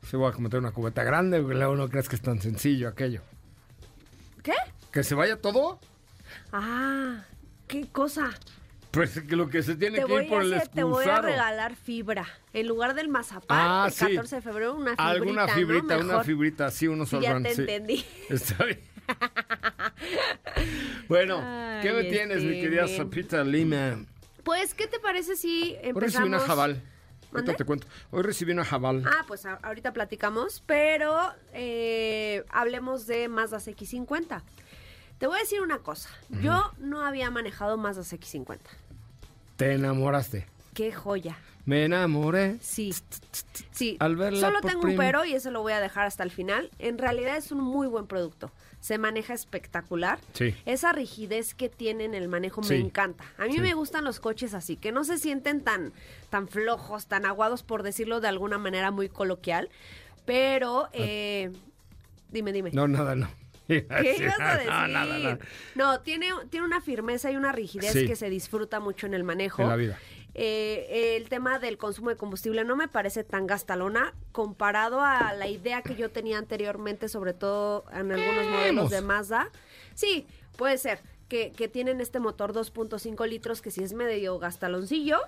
[0.03, 2.87] Se va a meter una cubeta grande, porque luego no creas que es tan sencillo
[2.87, 3.21] aquello.
[4.43, 4.53] ¿Qué?
[4.91, 5.79] ¿Que se vaya todo?
[6.51, 7.23] Ah,
[7.67, 8.29] qué cosa.
[8.91, 10.83] Pues que lo que se tiene Te que voy, ir por a el hacer- te
[10.83, 11.27] voy a excusado.
[11.27, 12.25] regalar fibra.
[12.53, 14.05] En lugar del mazapán, Ah, el sí.
[14.15, 15.53] 14 de febrero, una fibrita, Alguna ¿no?
[15.53, 16.25] fibrita, una Mejor.
[16.25, 17.61] fibrita, sí, unos Sí, ya te sí.
[17.61, 18.05] entendí.
[18.29, 18.79] Está bien.
[21.07, 21.37] bueno,
[21.81, 22.87] ¿qué me tienes, mi este, querida.
[22.87, 24.03] Sopita Lima?
[24.43, 26.27] Pues, ¿qué te parece si Hoy recibí empezamos?
[26.29, 26.81] una jabal.
[27.33, 27.87] Ahorita te cuento.
[28.11, 29.03] Hoy recibí una jabal.
[29.05, 31.17] Ah, pues a- ahorita platicamos, pero
[31.53, 34.41] eh, hablemos de Mazda CX-50.
[35.19, 36.09] Te voy a decir una cosa.
[36.29, 38.57] Yo no había manejado Mazda CX-50.
[39.57, 40.47] Te enamoraste.
[40.73, 41.37] Qué joya.
[41.65, 42.57] Me enamoré.
[42.61, 42.95] Sí.
[43.71, 43.97] Sí.
[43.99, 46.71] Al verla Solo tengo un pero y eso lo voy a dejar hasta el final.
[46.79, 48.51] En realidad es un muy buen producto.
[48.79, 50.19] Se maneja espectacular.
[50.33, 50.55] Sí.
[50.65, 52.75] Esa rigidez que tiene en el manejo Sí.
[52.75, 53.25] me encanta.
[53.37, 53.59] A mí Sí.
[53.61, 55.91] me gustan los coches así, que no se sienten tan,
[56.29, 59.69] tan flojos, tan aguados, por decirlo de alguna manera muy coloquial.
[60.25, 61.51] Pero, eh,
[62.31, 62.69] dime, dime.
[62.69, 62.75] Ah.
[62.75, 63.29] No, nada, no.
[63.67, 63.85] ¿Qué
[64.19, 64.71] ibas a decir?
[64.71, 65.39] No, nada, nada.
[65.75, 69.61] No, tiene, tiene una firmeza y una rigidez que se disfruta mucho en el manejo.
[69.63, 69.99] En la vida.
[70.35, 75.47] Eh, el tema del consumo de combustible no me parece tan gastalona comparado a la
[75.47, 79.49] idea que yo tenía anteriormente, sobre todo en algunos modelos de Mazda.
[79.95, 85.19] Sí, puede ser que, que tienen este motor 2.5 litros que sí es medio gastaloncillo.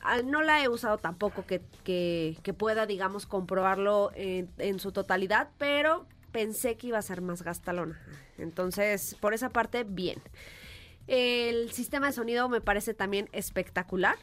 [0.00, 4.92] Ah, No la he usado tampoco que, que, que pueda, digamos, comprobarlo en, en su
[4.92, 8.00] totalidad, pero pensé que iba a ser más gastalona.
[8.38, 10.20] Entonces, por esa parte, bien.
[11.06, 14.16] El sistema de sonido me parece también espectacular.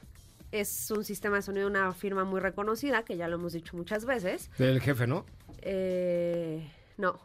[0.52, 3.76] Es un sistema de sonido de una firma muy reconocida, que ya lo hemos dicho
[3.76, 4.50] muchas veces.
[4.58, 5.26] Del jefe, ¿no?
[5.62, 7.20] Eh, no.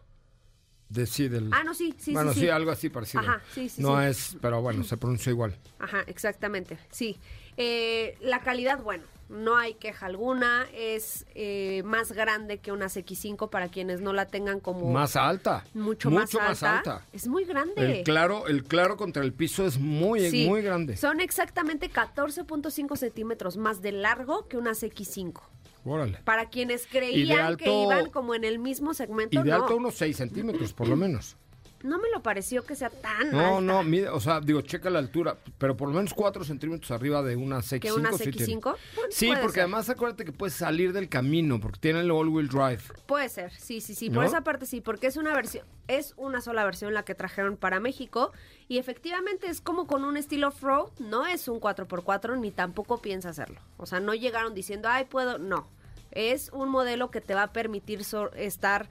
[0.91, 1.49] De, sí, del...
[1.53, 2.51] Ah, no, sí, sí, bueno, sí, sí, sí.
[2.51, 3.23] algo así parecido.
[3.23, 4.07] Ajá, sí, sí, No sí.
[4.09, 5.57] es, pero bueno, se pronuncia igual.
[5.79, 7.17] Ajá, exactamente, sí.
[7.57, 10.67] Eh, la calidad, bueno, no hay queja alguna.
[10.75, 15.65] Es eh, más grande que una CX5 para quienes no la tengan como Más alta.
[15.75, 17.07] mucho, más, alta.
[17.13, 17.99] Es muy grande.
[18.01, 20.97] El claro, el claro contra el piso es muy, Sí, muy grande.
[20.97, 25.41] Son exactamente 14.5 centímetros más de largo que una CX5.
[25.85, 26.19] Órale.
[26.25, 29.57] Para quienes creían que iban como en el mismo segmento, Y de no.
[29.57, 31.37] alto unos 6 centímetros, por lo menos.
[31.83, 33.61] No me lo pareció que sea tan No, alta.
[33.63, 37.23] no, mide, o sea, digo, checa la altura, pero por lo menos 4 centímetros arriba
[37.23, 37.81] de una CX5.
[37.81, 38.53] ¿Que una sí tiene.
[38.55, 38.61] CX5?
[38.63, 38.79] Bueno,
[39.11, 39.61] Sí, porque ser.
[39.63, 42.83] además acuérdate que puedes salir del camino, porque tiene el all-wheel drive.
[43.07, 44.09] Puede ser, sí, sí, sí.
[44.11, 44.17] ¿No?
[44.17, 47.57] Por esa parte sí, porque es una versión, es una sola versión la que trajeron
[47.57, 48.33] para México
[48.69, 53.31] y efectivamente es como con un estilo off-road, no es un 4x4 ni tampoco piensa
[53.31, 53.59] hacerlo.
[53.79, 55.67] O sea, no llegaron diciendo, ay, puedo, no.
[56.13, 58.89] Es un modelo que te va a permitir so- estar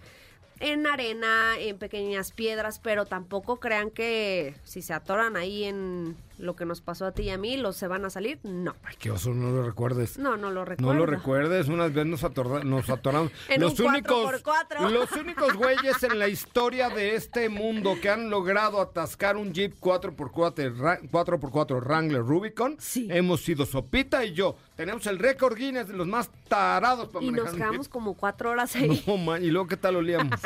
[0.60, 6.56] en arena, en pequeñas piedras, pero tampoco crean que si se atoran ahí en lo
[6.56, 8.40] que nos pasó a ti y a mí, los se van a salir.
[8.44, 8.76] No.
[8.84, 10.18] Ay, qué oso, no lo recuerdes.
[10.18, 10.94] No, no lo recuerdo.
[10.94, 13.32] No lo recuerdes, unas veces nos, atorda- nos atoramos.
[13.50, 14.90] En los un únicos, 4x4.
[14.92, 19.76] los únicos güeyes en la historia de este mundo que han logrado atascar un Jeep
[19.80, 24.56] 4x4, Ra- 4x4 Wrangler Rubicon, hemos sido Sopita y yo.
[24.76, 28.52] Tenemos el récord Guinness de los más tarados para Y manejar nos quedamos como cuatro
[28.52, 29.04] horas ahí.
[29.06, 30.40] No, man, y luego qué tal olíamos.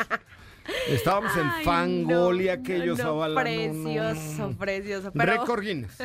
[0.88, 5.12] Estábamos en Ay, Fangoli, no, aquellos no, no, Precioso, precioso.
[5.12, 5.96] Pero, Récord Guinness.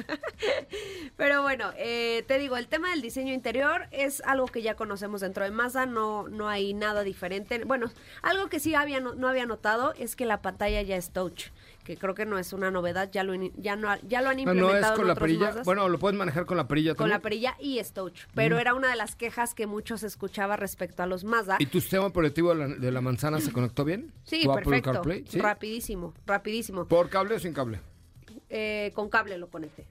[1.17, 5.21] pero bueno, eh, te digo, el tema del diseño interior es algo que ya conocemos
[5.21, 7.63] dentro de Mazda, no, no hay nada diferente.
[7.65, 7.91] Bueno,
[8.21, 11.47] algo que sí había, no había notado es que la pantalla ya es touch,
[11.89, 14.37] que creo que no es una novedad, ya lo, in- ya no, ya lo han
[14.37, 15.55] implementado no es con en la perilla.
[15.65, 17.23] Bueno, lo puedes manejar con la perilla con la también.
[17.51, 18.59] perilla y es touch, pero Mm.
[18.59, 21.55] era una de las quejas que muchos escuchaba respecto a los Mazda.
[21.57, 24.13] ¿Y tu sistema operativo de la, de la manzana se conectó bien?
[24.23, 24.91] Sí, ¿Tu Apple perfecto.
[24.91, 25.25] CarPlay?
[25.27, 25.39] ¿Sí?
[25.39, 26.85] Rapidísimo, rapidísimo.
[26.85, 27.79] ¿Por cable o sin cable?
[28.51, 29.87] Eh, con cable lo conecté.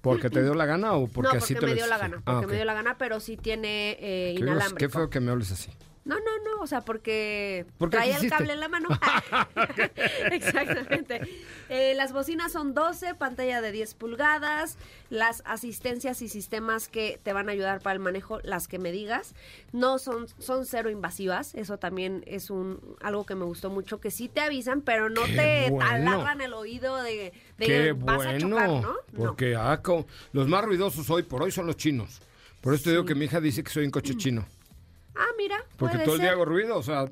[0.00, 2.22] ¿Porque te dio la gana o porque no, así porque te me dio la gana,
[2.24, 4.76] Ah, porque me dio la gana, pero sí tiene eh, inalámbrico.
[4.78, 5.72] qué feo que me hables así.
[6.04, 8.88] No, no, no, o sea, porque ¿Por qué traía el cable en la mano.
[10.32, 11.20] Exactamente.
[11.68, 14.78] Eh, las bocinas son 12, pantalla de 10 pulgadas,
[15.10, 18.92] las asistencias y sistemas que te van a ayudar para el manejo, las que me
[18.92, 19.34] digas,
[19.72, 24.10] no son, son cero invasivas, eso también es un algo que me gustó mucho, que
[24.10, 25.32] sí te avisan, pero no Qué
[25.66, 26.26] te bueno.
[26.40, 28.48] el oído de, de Qué vas a bueno.
[28.48, 28.80] chocar, ¿no?
[28.82, 28.94] No.
[29.16, 32.20] Porque ah, co- los más ruidosos hoy por hoy son los chinos.
[32.60, 34.44] Por eso te digo que mi hija dice que soy un coche chino.
[35.14, 37.06] Ah, mira, Porque puede todo el día hago ruido, o sea,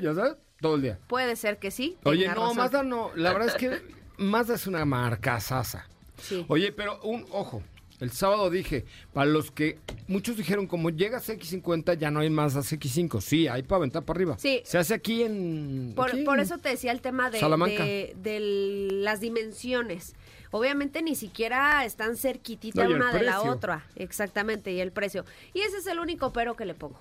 [0.00, 0.98] ya sabes, todo el día.
[1.06, 1.96] Puede ser que sí.
[2.04, 2.56] Oye, no, razón.
[2.56, 3.10] Mazda no.
[3.16, 3.82] La verdad es que
[4.18, 5.88] Mazda es una marca sasa.
[6.20, 6.44] Sí.
[6.48, 7.62] Oye, pero un ojo.
[8.00, 12.30] El sábado dije, para los que muchos dijeron, como llegas a X50 ya no hay
[12.30, 13.20] más a X5.
[13.20, 14.38] Sí, hay para aventar para arriba.
[14.38, 14.62] Sí.
[14.64, 15.94] Se hace aquí en...
[15.96, 17.82] Por, aquí por en- eso te decía el tema de, Salamanca.
[17.84, 18.38] de, de
[18.92, 20.14] las dimensiones.
[20.52, 23.84] Obviamente ni siquiera están cerquitita No, una de la otra.
[23.96, 25.24] Exactamente, y el precio.
[25.52, 27.00] Y ese es el único pero que le pongo.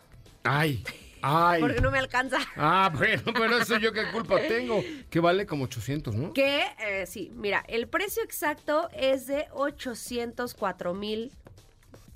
[0.50, 0.84] Ay,
[1.22, 1.62] ay.
[1.62, 2.38] Porque no me alcanza.
[2.56, 4.82] Ah, bueno, pero eso yo qué culpa tengo.
[5.10, 6.34] Que vale como 800, ¿no?
[6.34, 11.32] Que, eh, sí, mira, el precio exacto es de 804 mil.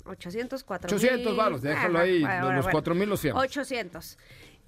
[0.04, 3.42] 804 800 varos, déjalo ahí, los- los 4,000 los fiamos.
[3.42, 4.18] 800.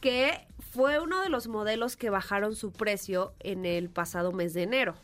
[0.00, 4.62] Que fue uno de los modelos que bajaron su precio en el pasado mes de
[4.62, 4.94] enero.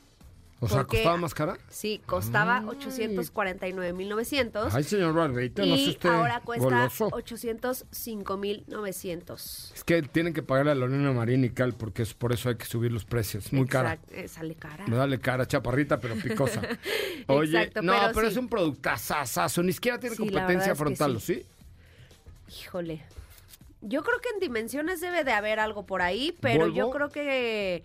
[0.63, 1.57] O sea, ¿costaba más cara?
[1.71, 7.09] Sí, costaba 849.900 Ay, señor Barbeito, no y sé usted ahora cuesta goloso.
[7.11, 9.73] 805.900.
[9.75, 12.57] Es que tienen que pagarle a Lorena Marín y Cal porque es por eso hay
[12.57, 13.53] que subir los precios.
[13.53, 13.95] Muy cara.
[13.95, 14.87] Exact- eh, sale cara.
[14.87, 16.61] Me dale cara, chaparrita, pero picosa.
[17.29, 18.33] Oye, Exacto, no, pero pero, sí.
[18.33, 19.63] es un productazazazo.
[19.63, 21.35] Ni siquiera tiene Sí, la competencia verdad es que frontal, ¿o sí.
[21.37, 21.47] ¿sí?
[22.63, 23.03] Híjole.
[23.83, 26.91] Yo creo que en dimensiones debe de haber algo por ahí, pero yo ¿Volvo?
[26.91, 27.83] creo que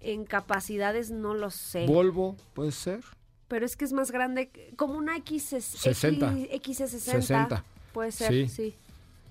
[0.00, 1.86] en capacidades no lo sé.
[1.86, 3.00] Volvo, puede ser.
[3.48, 6.32] pero es que es más grande, como una X, 60.
[6.34, 6.88] X60.
[6.88, 7.64] 60.
[7.92, 8.48] Puede ser, Sí.
[8.48, 8.74] sí.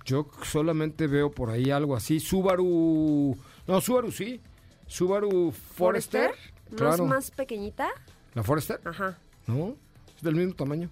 [0.06, 2.20] Yo solamente veo por ahí algo así.
[2.20, 3.38] Subaru.
[3.68, 4.40] No, Subaru sí.
[4.88, 6.32] Subaru Forester.
[6.72, 6.94] ¿No Claro.
[6.96, 7.90] es más pequeñita?
[8.34, 8.80] ¿La Forester?
[8.86, 9.18] Ajá.
[9.48, 9.76] No,
[10.16, 10.90] es del mismo tamaño.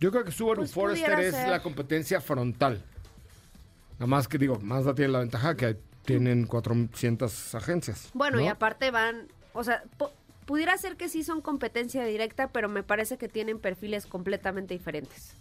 [0.00, 1.48] Yo creo que Subaru Pues Forester es ser.
[1.48, 2.82] la competencia frontal.
[3.94, 8.10] Nada más que digo, Mazda tiene la ventaja que tienen 400 agencias.
[8.14, 10.12] Bueno, y aparte van, o sea, po-
[10.46, 15.34] pudiera ser que sí son competencia directa, pero me parece que tienen perfiles completamente diferentes.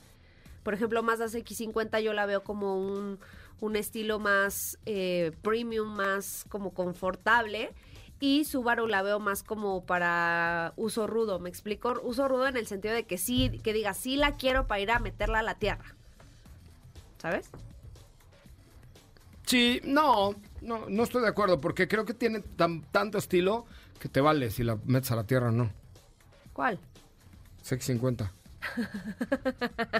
[0.63, 3.19] Por ejemplo, Mazda X50 yo la veo como un,
[3.59, 7.71] un estilo más eh, premium, más como confortable.
[8.21, 11.99] Y Subaru la veo más como para uso rudo, ¿me explico?
[12.03, 14.91] Uso rudo en el sentido de que sí, que diga, sí la quiero para ir
[14.91, 15.83] a meterla a la tierra.
[17.21, 17.49] ¿Sabes?
[19.45, 23.65] Sí, no, no, no estoy de acuerdo porque creo que tiene tan- tanto estilo
[23.99, 25.71] que te vale si la metes a la tierra o no.
[26.53, 26.79] ¿Cuál?
[27.63, 28.31] X50.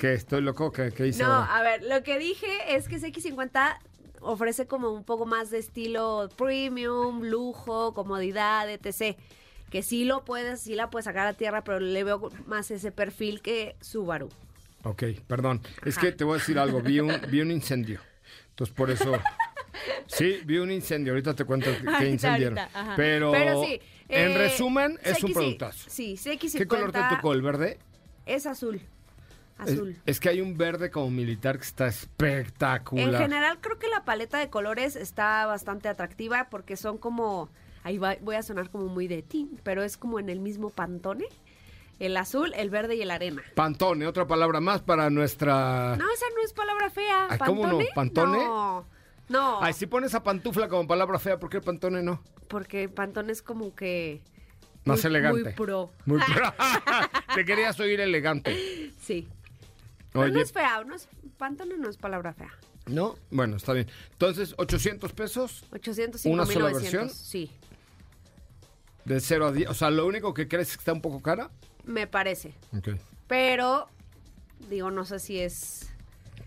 [0.00, 0.14] ¿Qué?
[0.14, 0.72] ¿Estoy loco?
[0.72, 1.56] ¿Qué, qué hice No, ahora?
[1.56, 3.78] a ver, lo que dije es que ese X50
[4.20, 9.16] ofrece como un poco más de estilo premium, lujo, comodidad, etc.
[9.70, 12.92] Que sí lo puedes, sí la puedes sacar a tierra, pero le veo más ese
[12.92, 14.28] perfil que Subaru.
[14.84, 15.60] Ok, perdón.
[15.84, 16.06] Es Ajá.
[16.06, 16.80] que te voy a decir algo.
[16.80, 18.00] Vi un, vi un incendio.
[18.50, 19.12] Entonces, por eso...
[20.06, 21.12] Sí, vi un incendio.
[21.12, 22.58] Ahorita te cuento Ahorita, incendiaron.
[22.58, 22.94] ahorita.
[22.96, 25.88] Pero, Pero sí, en eh, resumen, es un productazo.
[25.90, 27.32] Sí, CX50 ¿Qué color te tocó?
[27.32, 27.78] ¿El verde?
[28.26, 28.80] es azul.
[29.64, 29.96] Es, Azul.
[30.06, 33.08] es que hay un verde como militar que está espectacular.
[33.08, 37.48] En general creo que la paleta de colores está bastante atractiva porque son como,
[37.82, 40.70] ahí va- voy a sonar como muy de ti, pero es como en el mismo
[40.70, 41.24] pantone.
[41.98, 43.42] El azul, el verde y el arena.
[43.56, 45.96] Pantone, otra palabra más para nuestra...
[45.96, 47.26] No, esa no es palabra fea.
[47.30, 47.78] Ay, ¿cómo no?
[47.78, 47.88] ¿Pantone?
[47.96, 48.38] ¿Pantone?
[48.44, 48.86] No,
[49.28, 52.22] no, Ay, si pones a pantufla como palabra fea, ¿por qué pantone no?
[52.48, 54.22] porque pantone es como que...
[54.84, 55.42] Más muy- elegante.
[55.42, 55.90] Muy pro.
[56.06, 56.54] Muy pro.
[57.34, 58.90] Te querías oír elegante.
[59.02, 59.28] Sí.
[60.12, 62.50] Pero no Oye, es fea, no es, pantone no es palabra fea.
[62.86, 63.16] ¿no?
[63.30, 63.86] Bueno, está bien.
[64.12, 67.10] Entonces, 800 pesos 805 ¿Una sola versión?
[67.10, 67.50] Sí,
[69.04, 69.70] de 0 a 10.
[69.70, 71.50] O sea, lo único que crees es que está un poco cara.
[71.84, 72.54] me parece.
[72.76, 72.90] Ok.
[73.26, 73.88] Pero,
[74.70, 75.90] digo, no sé si es...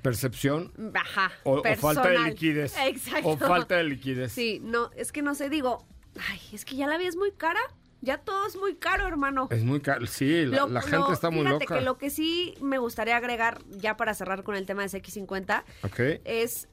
[0.01, 1.31] Percepción Ajá.
[1.43, 2.75] o, o falta de liquidez.
[2.85, 3.27] Exacto.
[3.29, 4.31] O falta de liquidez.
[4.31, 5.85] Sí, no, es que no sé, digo,
[6.29, 7.59] ay, es que ya la vida es muy cara.
[8.03, 9.47] Ya todo es muy caro, hermano.
[9.51, 10.07] Es muy caro.
[10.07, 11.75] Sí, la, Lo- la lo- gente está muy fíjate loca.
[11.77, 15.63] que lo que sí me gustaría agregar, ya para cerrar con el tema de CX50,
[15.83, 15.99] Ok.
[16.25, 16.67] es,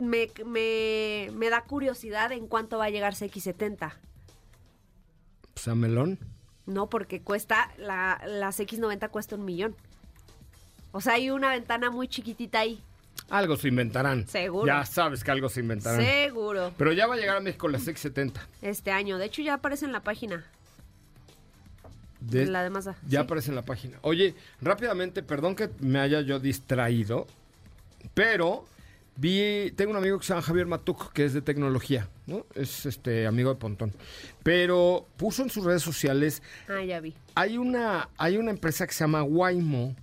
[0.00, 3.92] me, me, me da curiosidad en cuánto va a llegar CX70.
[5.54, 6.18] O sea, melón.
[6.66, 9.76] No, porque cuesta, la, la CX90 cuesta un millón.
[10.96, 12.80] O sea, hay una ventana muy chiquitita ahí.
[13.28, 14.28] Algo se inventarán.
[14.28, 14.66] Seguro.
[14.66, 16.00] Ya sabes que algo se inventarán.
[16.00, 16.72] Seguro.
[16.78, 18.46] Pero ya va a llegar a México la 670.
[18.62, 19.18] Este año.
[19.18, 20.44] De hecho, ya aparece en la página.
[22.20, 22.96] De- la de Mazda.
[23.06, 23.24] Ya Sí.
[23.24, 23.98] aparece en la página.
[24.02, 27.26] Oye, rápidamente, perdón que me haya yo distraído,
[28.14, 28.64] pero
[29.16, 32.46] vi, tengo un amigo que se llama Javier Matuc, que es de tecnología, ¿no?
[32.54, 33.92] Es este amigo de Pontón.
[34.42, 37.14] Pero puso en sus redes sociales, Ah, ya vi.
[37.34, 39.94] hay una, hay una empresa que se llama Waymo.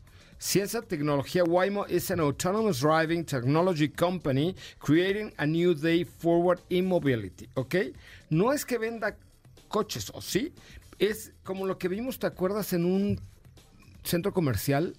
[0.41, 6.87] Ciencia Tecnología Waymo is an autonomous driving technology company creating a new day forward in
[6.87, 7.75] mobility, ¿ok?
[8.31, 9.15] No es que venda
[9.67, 10.51] coches, ¿o sí?
[10.97, 12.73] Es como lo que vimos, ¿te acuerdas?
[12.73, 13.19] En un
[14.03, 14.95] centro comercial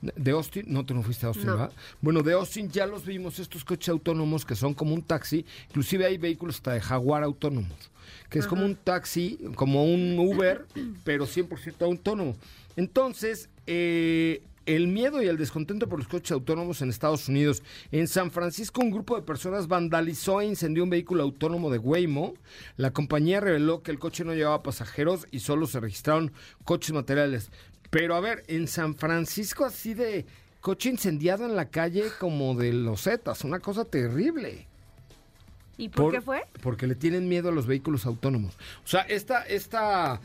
[0.00, 0.66] de Austin.
[0.68, 1.52] No, tú no fuiste a Austin, No.
[1.56, 1.72] ¿verdad?
[2.00, 5.44] Bueno, de Austin ya los vimos, estos coches autónomos que son como un taxi.
[5.70, 7.90] Inclusive hay vehículos hasta de Jaguar autónomos,
[8.30, 10.64] que es como un taxi, como un Uber,
[11.02, 12.36] pero 100% autónomo.
[12.76, 17.62] Entonces, eh, el miedo y el descontento por los coches autónomos en Estados Unidos.
[17.92, 22.34] En San Francisco, un grupo de personas vandalizó e incendió un vehículo autónomo de Waymo.
[22.76, 26.32] La compañía reveló que el coche no llevaba pasajeros y solo se registraron
[26.64, 27.50] coches materiales.
[27.90, 30.26] Pero a ver, en San Francisco así de
[30.60, 34.66] coche incendiado en la calle como de los Zetas, una cosa terrible.
[35.76, 36.44] ¿Y por, qué fue?
[36.62, 38.54] Porque le tienen miedo a los vehículos autónomos.
[38.84, 40.20] O sea, esta, esta,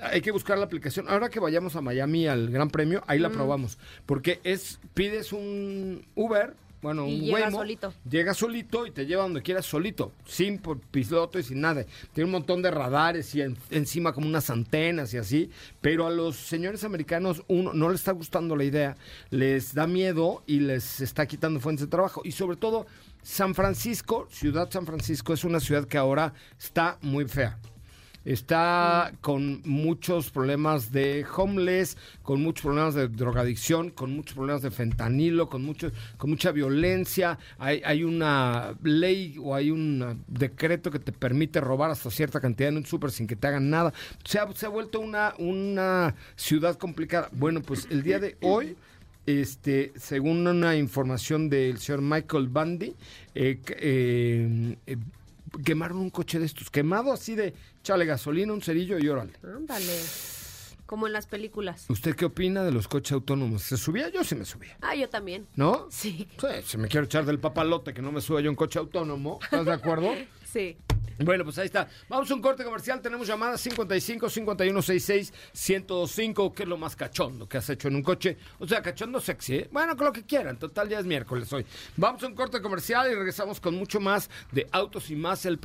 [0.00, 1.06] hay que buscar la aplicación.
[1.08, 3.78] Ahora que vayamos a Miami al Gran Premio, ahí la probamos.
[4.06, 7.94] Porque es, pides un Uber, bueno, Y un llega Waymo, solito.
[8.08, 10.58] llega solito y te lleva donde quieras solito, sin
[10.90, 11.84] piloto y sin nada.
[12.12, 16.10] Tiene un montón de radares y en- encima como unas antenas y así, pero a
[16.10, 18.96] los señores americanos uno no les está gustando la idea,
[19.30, 22.86] les da miedo y les está quitando fuentes de trabajo y sobre todo
[23.22, 27.58] San Francisco, ciudad San Francisco es una ciudad que ahora está muy fea.
[28.26, 34.72] Está con muchos problemas de homeless, con muchos problemas de drogadicción, con muchos problemas de
[34.72, 37.38] fentanilo, con mucho, con mucha violencia.
[37.56, 42.70] Hay, hay una ley o hay un decreto que te permite robar hasta cierta cantidad
[42.70, 43.94] en un súper sin que te hagan nada.
[44.24, 47.28] Se ha, se ha vuelto una, una ciudad complicada.
[47.30, 48.76] Bueno, pues el día de hoy
[49.26, 52.94] este, según una información del señor Michael Bundy,
[53.34, 54.96] eh, eh, eh,
[55.64, 59.32] quemaron un coche de estos, quemado así de chale gasolina, un cerillo y órale.
[59.42, 59.92] Ándale.
[60.86, 61.86] Como en las películas.
[61.88, 63.62] ¿Usted qué opina de los coches autónomos?
[63.62, 64.08] ¿Se subía?
[64.08, 64.76] Yo sí me subía.
[64.80, 65.46] Ah, yo también.
[65.56, 65.88] ¿No?
[65.90, 66.28] Sí.
[66.38, 69.40] Sí, si me quiero echar del papalote que no me suba yo un coche autónomo,
[69.42, 70.12] ¿estás de acuerdo?
[70.46, 70.76] Sí.
[71.18, 71.88] Bueno, pues ahí está.
[72.08, 73.00] Vamos a un corte comercial.
[73.00, 76.52] Tenemos llamadas 55 51 66 1025.
[76.52, 78.36] ¿Qué es lo más cachondo que has hecho en un coche?
[78.58, 79.68] O sea, cachondo sexy, ¿eh?
[79.72, 80.58] Bueno, con lo que quieran.
[80.58, 81.64] Total, ya es miércoles hoy.
[81.96, 85.44] Vamos a un corte comercial y regresamos con mucho más de autos y más.
[85.46, 85.58] El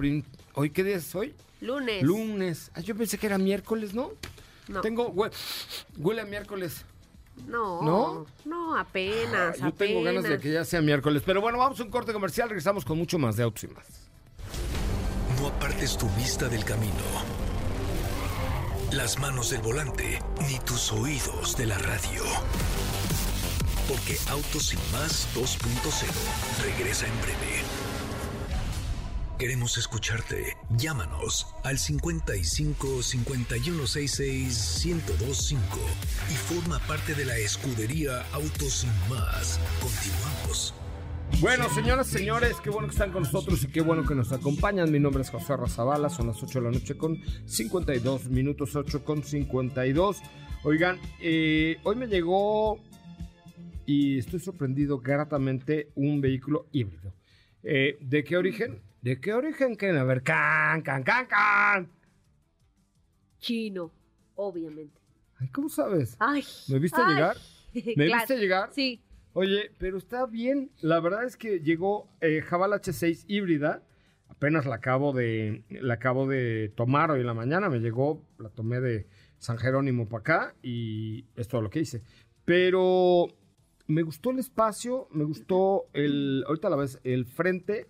[0.54, 1.34] ¿Hoy qué día es hoy?
[1.62, 2.02] Lunes.
[2.02, 2.72] Lunes.
[2.74, 4.12] Ah, yo pensé que era miércoles, ¿no?
[4.68, 4.82] No.
[4.82, 5.12] Tengo.
[5.14, 5.32] hue-
[5.98, 6.86] Huele a miércoles.
[7.48, 7.82] No.
[7.82, 8.26] ¿No?
[8.46, 9.60] No, apenas.
[9.60, 11.24] Yo tengo ganas de que ya sea miércoles.
[11.26, 12.50] Pero bueno, vamos a un corte comercial.
[12.50, 14.11] Regresamos con mucho más de autos y más.
[15.42, 16.94] No apartes tu vista del camino.
[18.92, 22.22] Las manos del volante, ni tus oídos de la radio.
[23.88, 26.06] Porque Autos y más 2.0
[26.64, 27.64] regresa en breve.
[29.40, 30.56] Queremos escucharte.
[30.78, 35.80] Llámanos al 55 5166 1025
[36.30, 39.60] y forma parte de la escudería Autos y más.
[39.82, 40.76] Continuamos.
[41.40, 44.92] Bueno, señoras, señores, qué bueno que están con nosotros y qué bueno que nos acompañan.
[44.92, 47.18] Mi nombre es José Razabala, son las 8 de la noche con
[47.48, 50.22] 52 minutos, 8 con 52.
[50.64, 52.80] Oigan, eh, hoy me llegó
[53.88, 57.12] y estoy sorprendido gratamente un vehículo híbrido.
[57.64, 58.80] Eh, ¿De qué origen?
[59.02, 59.76] ¿De qué origen?
[59.76, 61.90] Que a ver, can, can, can, can.
[63.40, 63.92] Chino,
[64.36, 65.00] obviamente.
[65.40, 66.16] Ay, ¿Cómo sabes?
[66.20, 66.44] Ay.
[66.68, 67.16] ¿Me viste ay.
[67.16, 67.38] llegar?
[67.74, 68.14] ¿Me Claro.
[68.20, 68.70] viste llegar?
[68.76, 69.02] Sí.
[69.34, 70.72] Oye, pero está bien.
[70.82, 73.84] La verdad es que llegó eh, Javal H6 híbrida.
[74.28, 77.70] Apenas la acabo de la acabo de tomar hoy en la mañana.
[77.70, 79.08] Me llegó, la tomé de
[79.38, 82.04] San Jerónimo para acá y es todo lo que hice.
[82.46, 83.28] Pero
[83.88, 87.88] me gustó el espacio, me gustó el, ahorita la ves, el frente,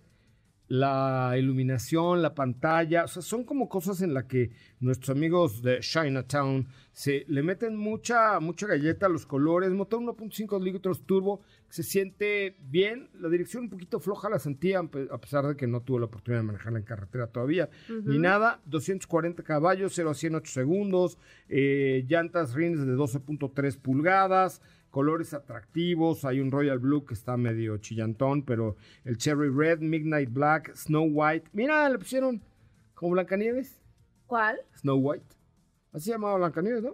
[0.72, 5.80] la iluminación, la pantalla, o sea, son como cosas en las que nuestros amigos de
[5.80, 11.82] Chinatown se le meten mucha, mucha galleta a los colores, motor 1.5 litros turbo, se
[11.82, 16.00] siente bien, la dirección un poquito floja la sentía, a pesar de que no tuve
[16.00, 17.68] la oportunidad de manejarla en carretera todavía,
[18.06, 21.18] ni nada, 240 caballos, 0 a 100 8 segundos,
[21.50, 24.62] eh, llantas rines de 12.3 pulgadas,
[24.92, 26.24] colores atractivos.
[26.24, 31.08] Hay un Royal Blue que está medio chillantón, pero el Cherry Red, Midnight Black, Snow
[31.10, 31.48] White.
[31.52, 32.40] Mira, le pusieron
[32.94, 33.80] como Blancanieves.
[34.26, 34.58] ¿Cuál?
[34.76, 35.34] Snow White.
[35.92, 36.92] Así se llamaba Blancanieves, ¿no?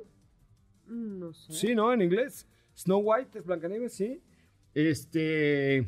[0.86, 1.52] Mm, No sé.
[1.52, 1.92] Sí, ¿no?
[1.92, 2.46] En inglés.
[2.74, 4.22] Snow White es Blancanieves, sí.
[4.72, 5.86] Este.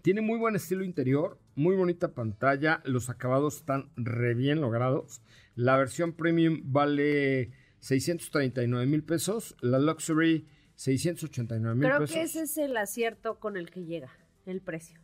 [0.00, 2.82] Tiene muy buen estilo interior, muy bonita pantalla.
[2.84, 5.22] Los acabados están re bien logrados.
[5.56, 9.56] La versión premium vale 639 mil pesos.
[9.60, 10.46] La luxury
[10.76, 12.14] 689 mil Creo pesos.
[12.14, 14.10] que ese es el acierto con el que llega
[14.46, 14.98] el precio.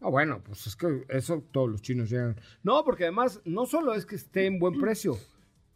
[0.00, 2.36] Ah, bueno, pues es que eso todos los chinos llegan.
[2.62, 5.18] No, porque además no solo es que esté en buen precio,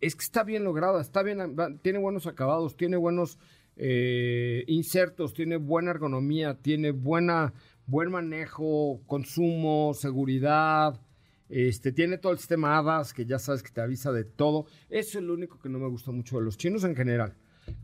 [0.01, 3.39] es que está bien lograda, está bien, tiene buenos acabados, tiene buenos
[3.77, 7.53] eh, insertos, tiene buena ergonomía, tiene buena,
[7.87, 11.01] buen manejo, consumo, seguridad.
[11.49, 14.67] Este, tiene todo el sistema ADAS que ya sabes que te avisa de todo.
[14.89, 17.35] Eso es lo único que no me gusta mucho de los chinos en general.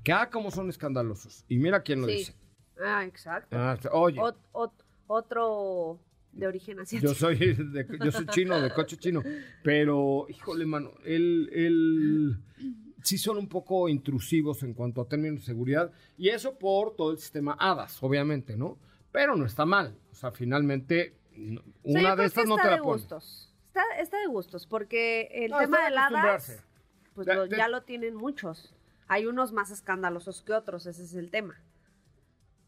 [0.04, 1.44] Que ah, como son escandalosos.
[1.48, 2.12] Y mira quién lo Sí.
[2.14, 2.34] dice.
[2.80, 3.56] Ah, exacto.
[3.58, 4.18] Ah, oye.
[4.20, 5.98] Ot- ot- otro
[6.32, 7.12] de origen asiático.
[7.12, 9.22] Yo soy, de- yo soy chino, de coche chino.
[9.62, 12.36] Pero, híjole, mano, él, él
[13.02, 15.90] sí son un poco intrusivos en cuanto a términos de seguridad.
[16.16, 18.78] Y eso por todo el sistema ADAS, obviamente, ¿no?
[19.10, 19.96] Pero no está mal.
[20.12, 21.14] O sea, finalmente,
[21.82, 23.54] O sea, una de estas no te la gustos.
[23.68, 26.62] Está, está de gustos, porque el No, tema del hadas,
[27.14, 28.74] pues De- lo- de- ya lo tienen muchos.
[29.08, 31.54] Hay unos más escandalosos que otros, ese es el tema.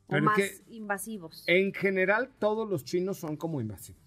[0.06, 1.44] O Pero es más que- invasivos.
[1.46, 4.02] En general, todos los chinos son como invasivos.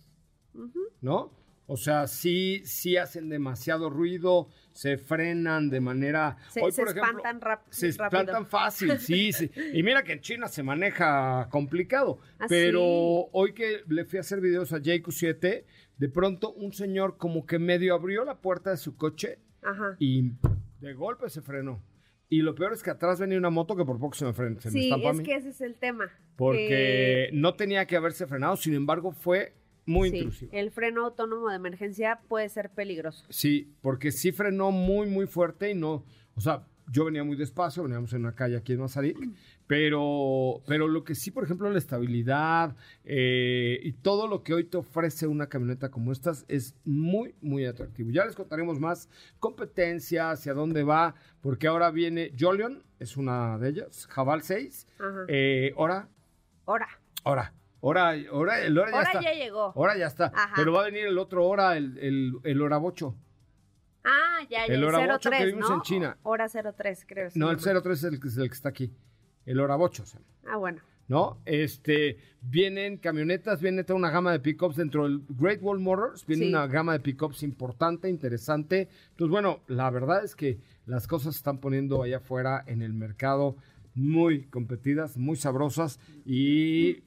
[1.01, 1.31] ¿No?
[1.65, 6.36] O sea, sí, sí hacen demasiado ruido, se frenan de manera...
[6.49, 8.21] Se, Hoy, se por ejemplo, espantan rap- se rápido.
[8.21, 9.49] espantan fácil, sí, sí.
[9.73, 12.19] Y mira que en China se maneja complicado.
[12.38, 13.29] Ah, pero sí.
[13.31, 15.63] hoy que le fui a hacer videos a JQ7,
[15.97, 19.95] de pronto un señor como que medio abrió la puerta de su coche Ajá.
[19.99, 20.31] y
[20.81, 21.81] de golpe se frenó.
[22.30, 24.59] Y lo peor es que atrás venía una moto que por poco se me frena.
[24.59, 26.09] Se me Sí, a es que ese es el tema.
[26.36, 29.53] Porque que- no tenía que haberse frenado, sin embargo fue
[29.86, 30.51] muy sí, intrusivo.
[30.53, 33.26] el freno autónomo de emergencia puede ser peligroso.
[33.30, 36.05] Sí, porque sí frenó muy, muy fuerte y no,
[36.36, 39.17] o sea, yo venía muy despacio, veníamos en una calle aquí en Mazarik,
[39.74, 44.65] pero, pero lo que sí, por ejemplo, la estabilidad eh, y todo lo que hoy
[44.65, 48.11] te ofrece una camioneta como estas es muy, muy atractivo.
[48.11, 49.09] Ya les contaremos más
[49.39, 55.26] competencia, hacia dónde va, porque ahora viene Jolion, es una de ellas, Jabal 6, Ajá.
[55.28, 56.07] eh, Hora,
[56.65, 56.88] Hora.
[57.86, 59.21] Hora, hora, el hora ya ahora está.
[59.24, 59.74] ya llegó.
[59.76, 60.32] Ahora ya está.
[60.36, 60.53] Ajá.
[60.55, 63.15] Pero va a venir el otro hora, el, el, el hora bocho.
[64.05, 65.76] Ah, ya, ya, El hora ocho que 03, vimos ¿no?
[65.78, 66.17] en China.
[66.21, 67.30] Hora 03, creo.
[67.36, 67.82] No, el llama.
[67.82, 68.93] 03 es el, es el que está aquí.
[69.46, 70.82] El hora bocho, se llama, Ah, bueno.
[71.08, 71.38] ¿no?
[71.46, 76.46] Este, vienen camionetas, viene toda una gama de pickups dentro del Great Wall Motors, viene
[76.46, 76.50] Sí.
[76.50, 78.88] una gama de pickups importante, interesante.
[79.12, 82.94] Entonces, bueno, la verdad es que las cosas se están poniendo allá afuera en el
[82.94, 83.56] mercado
[83.96, 87.04] muy competidas, muy sabrosas y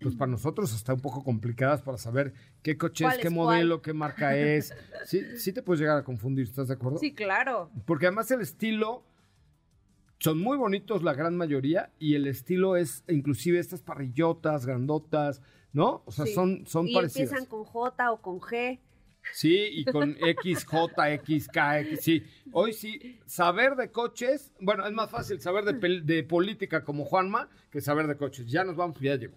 [0.00, 3.32] pues para nosotros está un poco complicadas para saber qué coche es, ¿Cuál qué es
[3.32, 4.74] modelo, qué marca es.
[5.06, 6.98] Sí, sí te puedes llegar a confundir, ¿estás de acuerdo?
[6.98, 7.70] Sí, claro.
[7.86, 9.02] Porque además el estilo
[10.18, 15.42] son muy bonitos la gran mayoría y el estilo es inclusive estas parrillotas grandotas,
[15.72, 16.02] ¿no?
[16.06, 16.32] O sea, Sí.
[16.34, 17.30] son son y parecidas.
[17.30, 18.80] empiezan con J o con G.
[19.32, 22.22] Sí, y con X, J, X, K, X, sí.
[22.52, 27.48] Hoy sí, saber de coches, bueno, es más fácil saber de, de política como Juanma
[27.70, 28.46] que saber de coches.
[28.46, 29.36] Ya nos vamos, ya llegó.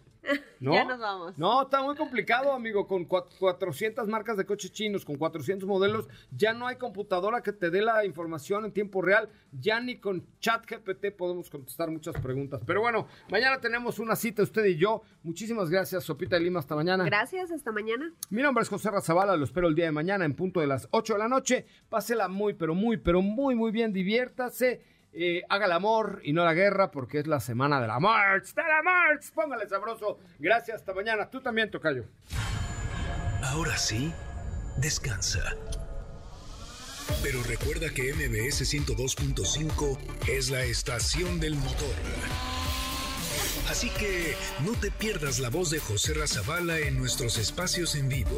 [0.59, 0.73] ¿No?
[0.73, 1.37] Ya nos vamos.
[1.37, 2.85] No, está muy complicado, amigo.
[2.85, 7.53] Con cua- 400 marcas de coches chinos, con 400 modelos, ya no hay computadora que
[7.53, 9.29] te dé la información en tiempo real.
[9.51, 12.61] Ya ni con chat GPT podemos contestar muchas preguntas.
[12.65, 15.01] Pero bueno, mañana tenemos una cita usted y yo.
[15.23, 16.59] Muchísimas gracias, Sopita de Lima.
[16.59, 17.05] Hasta mañana.
[17.05, 18.11] Gracias, hasta mañana.
[18.29, 20.87] Mi nombre es José Razabala, lo espero el día de mañana en punto de las
[20.91, 21.65] 8 de la noche.
[21.89, 24.81] Pásela muy, pero muy, pero muy, muy bien, diviértase,
[25.13, 28.53] eh, haga el amor y no la guerra porque es la semana de la March,
[28.53, 29.31] de la March.
[29.33, 30.19] Póngale sabroso.
[30.39, 31.29] Gracias, hasta mañana.
[31.29, 32.05] Tú también, Tocayo.
[33.43, 34.13] Ahora sí,
[34.77, 35.55] descansa.
[37.23, 39.97] Pero recuerda que MBS 102.5
[40.29, 41.95] es la estación del motor.
[43.69, 44.35] Así que
[44.65, 48.37] no te pierdas la voz de José Razabala en nuestros espacios en vivo.